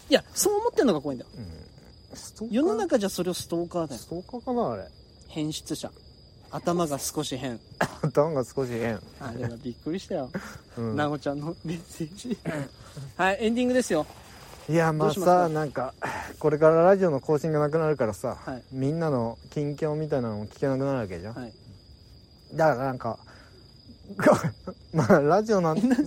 [0.10, 1.32] いやそう思ってんのが怖いんだよ
[2.14, 2.56] ストーカー？
[2.56, 4.00] 世の中じゃそれをストーカーだよ。
[4.00, 4.88] ストーカーかなあれ。
[5.28, 5.92] 変質者。
[6.50, 7.60] 頭が少し変。
[8.02, 9.00] 頭が少し変。
[9.20, 10.32] あれはびっくりしたよ。
[10.78, 10.96] うん。
[10.96, 12.38] なごちゃんのメッセージ。
[13.18, 14.06] はいエンディングですよ。
[14.70, 15.94] いやまあさなんか
[16.40, 18.64] これからラジオの更新がなくなるからさ、はい。
[18.72, 21.54] みんなの近況みたいなのも聞けなくなるわけじゃん、はい
[22.54, 23.18] だからなんか
[24.94, 25.98] まあラジオなんてなん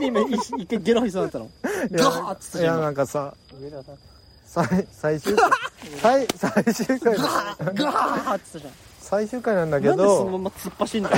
[0.00, 1.44] で今一一回ゲロ吐きそうになったの？
[1.44, 1.48] い
[1.92, 3.98] やガーッつったいやじゃんなんかさ上田さん。
[4.46, 8.58] 最最終回最最終回ガーガーっつった。
[8.60, 11.16] じゃん最終回なんだけなんでそのまどま突っ走んだよ？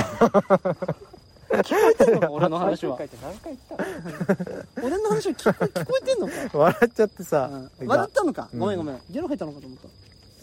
[1.53, 2.31] 聞こえてんのか？
[2.31, 2.97] 俺の話は。
[2.97, 4.63] 最終回って何回言ったの？
[4.87, 7.49] 俺の話は聞こ聞こえてんのか、笑っちゃってさ、
[7.79, 8.49] うん、笑ったのか？
[8.53, 8.59] うん。
[8.59, 9.01] ごめんごめん。
[9.09, 9.79] ゲロ吐いたのかと思っ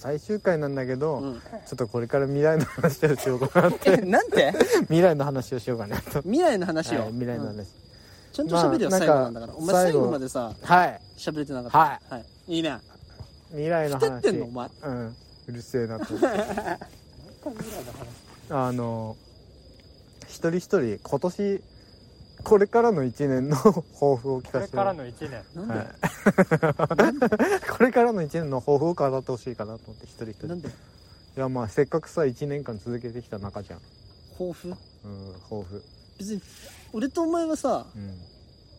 [0.00, 4.50] 最終回なんだけど、た、うん、ちょっとこれから未来の話をしようかなっ えてなんて？
[4.84, 6.22] 未来の話をしようかなと。
[6.22, 7.66] 未来の話を、はい未来の話、うん。
[8.32, 9.54] ちゃんと喋るよ、まあ最後なんだから。
[9.54, 10.98] お前最最後後までさはい。
[11.18, 11.78] 喋れてなかった。
[11.78, 12.78] はい、はい、いいね。
[13.50, 14.18] 未来の話。
[14.18, 14.70] ってんのお前。
[14.84, 15.14] うん。
[15.48, 16.06] うるせえなと
[18.50, 19.16] あの
[20.28, 21.62] 一人一人今年
[22.44, 25.44] これからの1年の 抱負を聞こかせてれからの1年。
[25.54, 30.46] なんで、はい、 これからの1年の抱負を語ってほしいかなと思って一人一人。
[30.46, 30.68] いなんで？
[31.36, 33.80] やまあせっかくさ1年間続けてきた中じゃん。
[34.38, 34.68] 抱負？
[34.68, 34.74] うん
[35.48, 35.82] 抱負。
[36.18, 36.42] 別に
[36.92, 38.18] 俺とお前はさうん。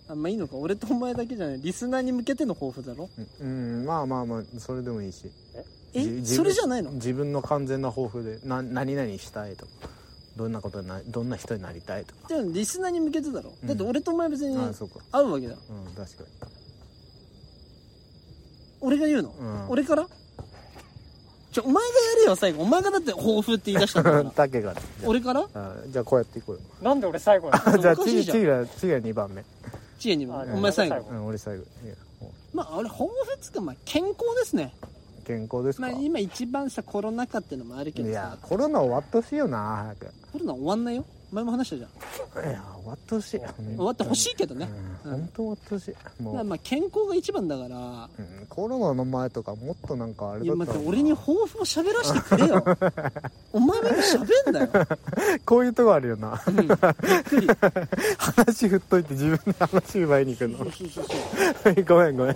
[0.09, 0.57] あまあいいのか。
[0.57, 1.61] 俺とお前だけじゃない。
[1.61, 3.09] リスナーに向けての抱負だろ？
[3.39, 5.31] うん、うんまあまあまあそれでもいいし。
[5.93, 6.21] え？
[6.21, 6.91] じそれじゃないの？
[6.91, 9.71] 自分の完全な抱負でな何々したいとか
[10.35, 12.27] どんなことになどんな人になりたいとか。
[12.29, 13.67] でもリスナーに向けてだろ、うん。
[13.67, 15.55] だって俺とお前別に会うわけだ。
[15.55, 16.23] うん確か
[18.79, 19.69] 俺が言うの、うん。
[19.69, 20.07] 俺から？
[21.51, 22.63] ちょお前がやれよ最後。
[22.63, 24.31] お前がだって抱負って言い出したんだかにら。
[24.35, 24.73] 竹が
[25.05, 25.47] 俺から？
[25.53, 26.61] あじゃあこうやっていこうよ。
[26.81, 28.37] なんで俺最後じゃあおかしいじゃん。
[28.37, 29.43] 次次が次が2番目。
[29.99, 30.95] 知恵にもあお前最後。
[31.11, 31.65] うん俺最後。
[32.53, 34.73] まあ俺抱負っつうかまあ健康ですね
[35.21, 41.89] 健康ですか、まあ今一番さコロナ禍ってのもあるけどいやさコロナ終わってほしいよな早コロナ終わんないよ前も話したじゃん。
[42.43, 44.67] くいや終わってほしい終わってほしいけどね、
[45.05, 48.09] うん本当終わってほしいもう、まあまあ健康が一番だから。
[48.19, 52.63] うんコロナの前とかもっとなんかあれいやだったの待って俺に抱負を喋らせてくれよ。
[53.53, 54.87] お前も今喋んだよ、
[55.45, 56.41] こういうとこあるよな。
[56.45, 56.67] うん、びっ
[57.23, 57.47] くり。
[58.17, 60.57] 話振っといて自分で話奪いに行くの。
[60.57, 61.05] そうそうそう
[61.63, 61.83] そう。
[61.87, 62.35] ごめんごめん。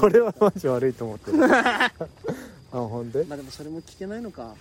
[0.00, 1.38] これはマジ悪いと思ってる
[2.72, 3.24] あほんで？
[3.24, 4.54] まあでもそれも聞けないのか。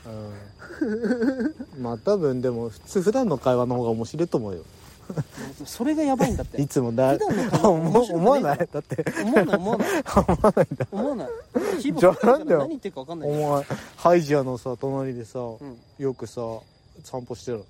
[0.79, 1.83] うん。
[1.83, 4.63] まあ多分でも普通普段の会話の方が面白いと思うよ。
[5.65, 6.61] それがやばいんだって。
[6.61, 8.57] いつもだ普段の会話思面白く思わない。
[8.57, 9.05] だって。
[9.23, 10.67] 思わない思わない思わない。
[10.71, 11.81] んだ思わない？
[11.81, 12.59] 日じゃあ々なんだよ。
[12.61, 13.63] 何言ってるか分かんないお前
[13.97, 15.57] ハイジアのさ隣でさ、ん。
[15.99, 16.41] よくさ
[17.03, 17.63] 散歩してる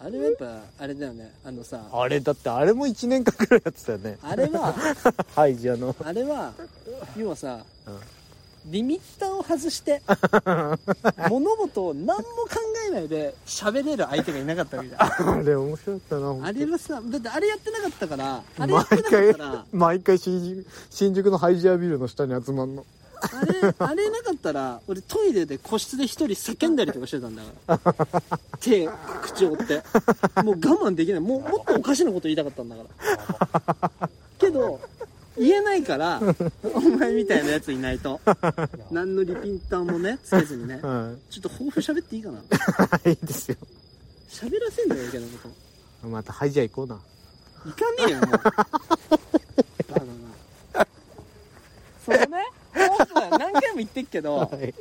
[0.00, 1.32] あれはやっぱあれだよね。
[1.44, 4.18] あのさあれだってあれも1年間くらいやってたよね。
[4.22, 4.74] あれは
[5.34, 5.94] ハイジアの。
[6.04, 6.52] あれは
[7.16, 7.94] 要はさ、うん
[8.66, 10.00] リミッターを外して
[11.28, 12.24] 物事を何も考
[12.88, 15.28] えないで喋れる相手がいなかったわけじゃん。
[15.40, 19.66] あれ面白かったなあれはさだってあれやってなかったからあれや毎ってなか回ったら。
[19.72, 22.86] 毎回新宿のハイジアビルの下に集まんの。
[23.20, 27.42] あれあれなかったら俺トイレで個室で一人叫んだりとかしてたんだ
[27.78, 28.38] から。
[28.60, 28.88] 手
[29.22, 29.82] 口折って。
[30.42, 30.56] もう我
[30.90, 31.20] 慢できない。
[31.20, 32.82] もうもっとおかしなこと言いたかったんだか
[34.00, 34.08] ら。
[34.38, 34.80] けど
[35.36, 36.20] 言えないから
[36.62, 38.20] お前みたいなやついないと。
[38.90, 40.80] 何のリピーターもねつけずにね。
[40.82, 42.40] うんちょっと抱負喋っていいかな。
[43.10, 43.56] いいですよ。
[44.28, 46.96] 喋らせんだよ余計なこまたハイジア行こうな。
[46.96, 47.02] と
[47.70, 48.30] 行かねえよもう。
[48.30, 48.50] バカ
[50.74, 50.86] な。
[52.04, 52.26] そのね
[52.72, 54.74] 抱負は何回も言ってっけどはい。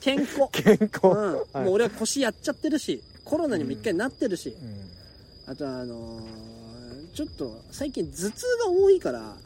[0.00, 0.48] 健康。
[0.52, 1.64] 健康、うん、はい。
[1.64, 5.52] もう俺は腰やっちゃってるしコロナにも一回なってるし、うん。
[5.52, 6.52] あとはあのー
[7.14, 9.36] ちょっと最近頭痛が多いからあ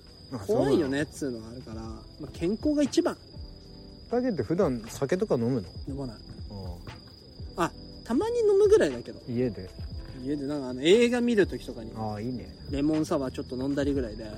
[0.47, 3.17] 怖いよねっつうのがあるから、まあ、健康が一番。
[4.11, 5.69] だけど普段酒とか飲むの？
[5.89, 6.17] 飲まない。
[7.57, 7.71] あ
[8.05, 9.21] たまに飲むぐらいだけど。
[9.29, 9.69] 家で。
[10.25, 11.93] 家でなんかあの映画見る時とかに。
[11.97, 14.25] ああいいね、レモンサワーちょっと飲んだりぐらいで。
[14.25, 14.35] なん。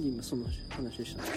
[0.00, 1.28] で今その話したの。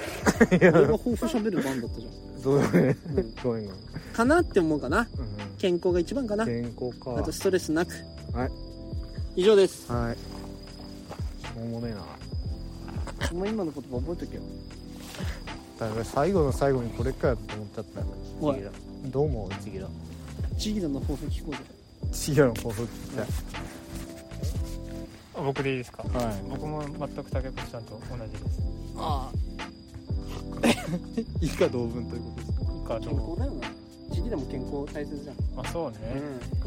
[0.51, 2.07] 俺が抱負喋る番だったじ
[2.43, 3.33] そうだね、うん。
[3.41, 3.77] ごめんごめん、ゃん
[4.13, 5.01] かなって思うかな。
[5.01, 5.07] う、
[5.57, 6.43] 健康が一番かな。
[6.43, 7.17] ん健康か。
[7.17, 7.93] あとストレスなく。
[8.33, 8.51] はい。
[9.37, 9.91] 以上です。
[9.91, 10.15] はい。
[10.15, 12.01] しょうもねえな
[13.31, 14.41] お前今の言葉覚えとけよ。
[15.79, 17.99] だから最後の最後にこれかよって思っちゃった。
[18.01, 18.05] よ
[18.41, 18.55] おい。
[18.55, 18.71] チギラ
[19.11, 19.49] どう思う？
[19.63, 19.87] チギラ
[20.57, 21.59] チギラの抱負聞こうぜ。
[22.11, 23.27] チギラの抱負聞きたい。
[25.35, 26.03] あ僕でいいですか？
[26.03, 26.35] はい。
[26.49, 28.61] 僕も全く竹越さんと同じです。
[28.97, 29.35] ああ。
[31.41, 32.63] 以下同文ということですか？
[32.99, 33.67] 以下健どう康だよな。
[34.15, 35.35] チギラも健康大切じゃん。
[35.55, 35.97] まあそうね、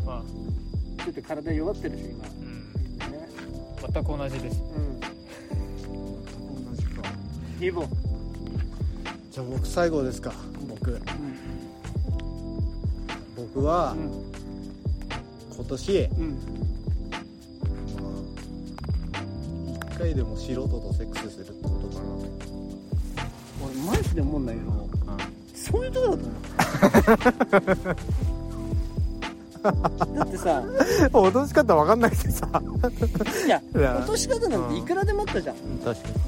[0.05, 0.21] まあ。
[0.21, 0.27] うん
[0.97, 2.25] ちょっと体弱ってるし今。
[2.27, 2.69] うん。
[3.13, 3.29] ね。
[3.95, 4.61] 全く同じです。
[4.77, 4.96] うん
[7.61, 7.87] リボ
[9.31, 10.33] じゃあ僕最後ですか
[10.69, 10.91] 僕。
[10.93, 11.01] うん。
[13.37, 13.95] 僕は
[15.55, 16.39] 今年、うん。
[17.95, 18.09] ま
[19.19, 22.11] あ、一回でも素人とセックスするってことかな。
[23.65, 24.89] 俺マジで思うんだけど
[25.55, 26.37] そういうとこだと思う。
[30.17, 30.63] だってさ
[31.13, 32.49] 脅し方分かんなくてさ。
[33.47, 33.97] いや いや。
[33.99, 35.57] 落とし方なんていくらでもあったじゃん。
[35.85, 36.26] 確かに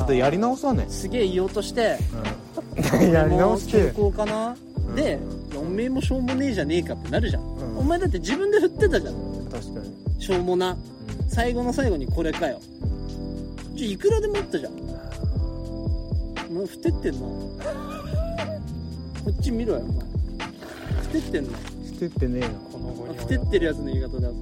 [0.00, 0.86] ちょっとやり直そうね。
[0.88, 1.98] すげえ言おうとして
[3.12, 3.92] やり直して。
[3.92, 4.56] 健康かな、
[4.88, 4.94] うん。
[4.94, 5.18] で
[5.52, 7.78] いやおめえもしょうもねえじゃねえかってなるじゃん、ん。
[7.78, 9.14] お前だって自分で振ってたじゃん。
[9.50, 10.76] 確かに、しょうもな。
[11.28, 12.60] 最後の最後にこれかよ。
[13.76, 14.72] ちょいくらでもあったじゃん。
[14.72, 17.26] お前ふてってんなこ
[19.30, 20.06] っち見ろよお前。
[21.02, 22.48] ふてってんなしてってねえよ。
[22.72, 24.34] この後にふてってるやつの言い方だよ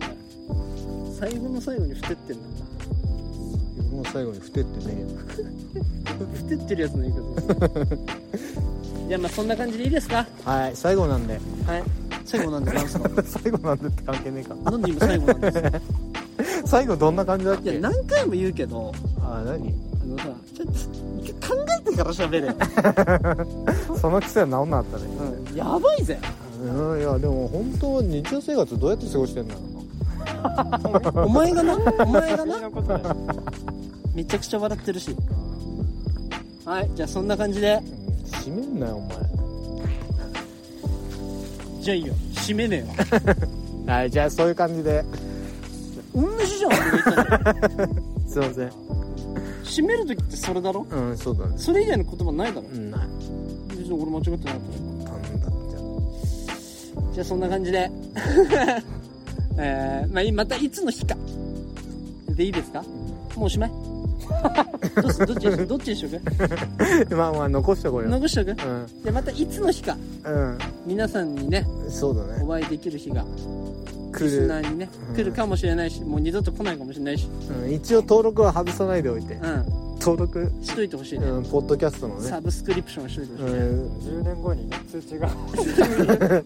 [1.19, 2.68] それ最後の最後にふてってんなもう
[4.13, 5.05] 最後にふてってね。
[6.35, 7.21] ふてってるやつの言い方。
[7.69, 7.99] だよ
[9.09, 10.27] じゃあまあそんな感じでいいですか？
[10.45, 11.35] はい最後なんで。
[11.67, 11.83] はい。
[12.25, 13.09] 最後なんでなんすか？
[13.25, 14.71] 最後なんでって関係ねえか。
[14.71, 15.71] なんで今最後なんですか？
[16.67, 18.93] 最後どんな感じだっいやけ何回も言うけど。
[19.23, 19.75] あ何？
[20.03, 20.73] あのさちょっと
[21.23, 22.55] 一回考えてから喋れ、
[24.01, 25.05] その癖は治んなかったね。
[25.51, 26.19] うん、やばいぜ。
[26.63, 29.61] うんいやでも本当日常生活どうやって過ごしてんだろ
[31.25, 31.75] お前がな？
[32.05, 32.55] お前がな？
[34.19, 35.15] めちゃくちゃ笑ってるし。
[36.65, 37.81] はいじゃあそんな感じで。
[38.33, 39.81] 閉めんなよお
[41.81, 42.15] じゃあいいよ。
[42.35, 42.85] 締めね
[43.87, 44.91] 前 はいじゃあそういう感じで。
[44.93, 45.05] えよ
[46.17, 47.95] 同じじゃん俺が言ったの。
[48.27, 48.73] すいません。
[49.63, 50.85] 締める時ってそれだろ？
[50.91, 51.53] うんそうだね。
[51.57, 52.67] それ以外の言葉ないだろ？
[52.75, 53.01] うんない。
[53.71, 54.57] 別に俺間違ってないと思
[55.01, 55.05] う。
[55.05, 57.89] なんだじゃじゃあそんな感じで。
[59.61, 61.17] えー、まあいまたいつの日か。
[62.31, 62.83] でいいですか？
[63.37, 63.71] もうおしまい
[65.03, 66.47] どうすどっちにしどっちにしようか？
[67.11, 68.09] あ まあまあ残しとこうよ。
[68.09, 68.49] 残しとく？
[68.51, 68.57] うん。
[68.57, 69.97] じゃあまたいつの日か？
[70.25, 70.59] うん。
[70.87, 72.43] 皆さんにねそうだね。
[72.45, 73.25] お会いできる日が
[74.13, 75.17] 来リスナる、ーにね、うん。
[75.17, 77.29] 来るかもしれないしもう二度と来ないかもしれないし。
[77.65, 79.35] うん、一応登録は外さないでおいて。
[79.35, 79.78] うん
[80.09, 82.23] 登録、しといてほしいね、うん、ポッドキャストのね。
[82.23, 83.61] サブスクリプションしといてほしい、ね。
[83.61, 85.29] うん10年後にね通知が。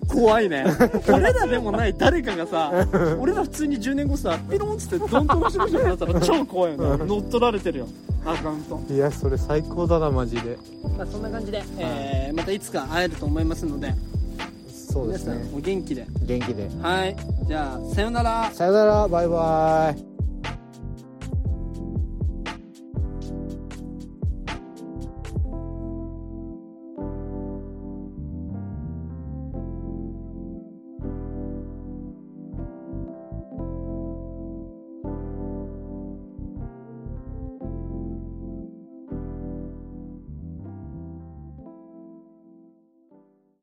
[0.08, 0.64] 怖いね。
[1.08, 2.72] 俺らでもない誰かがさ
[3.20, 7.06] 俺ら普通に10年後さピロンっつってドンと面白い人になったら超怖いよね。
[7.06, 7.88] 乗っ取られてるよ。
[8.24, 8.80] アカウント。
[8.90, 10.58] いやそれ最高だなマジで。
[10.98, 13.94] まあそんな感じで、えーまたいつか会えると思いますので。
[14.32, 15.40] 皆さんそうですね。
[15.54, 16.06] お元気で。
[16.22, 16.68] 元気で。
[16.80, 17.16] はい。
[17.46, 18.50] じゃあさよなら。
[18.52, 19.08] さよなら。
[19.08, 20.11] バイバイ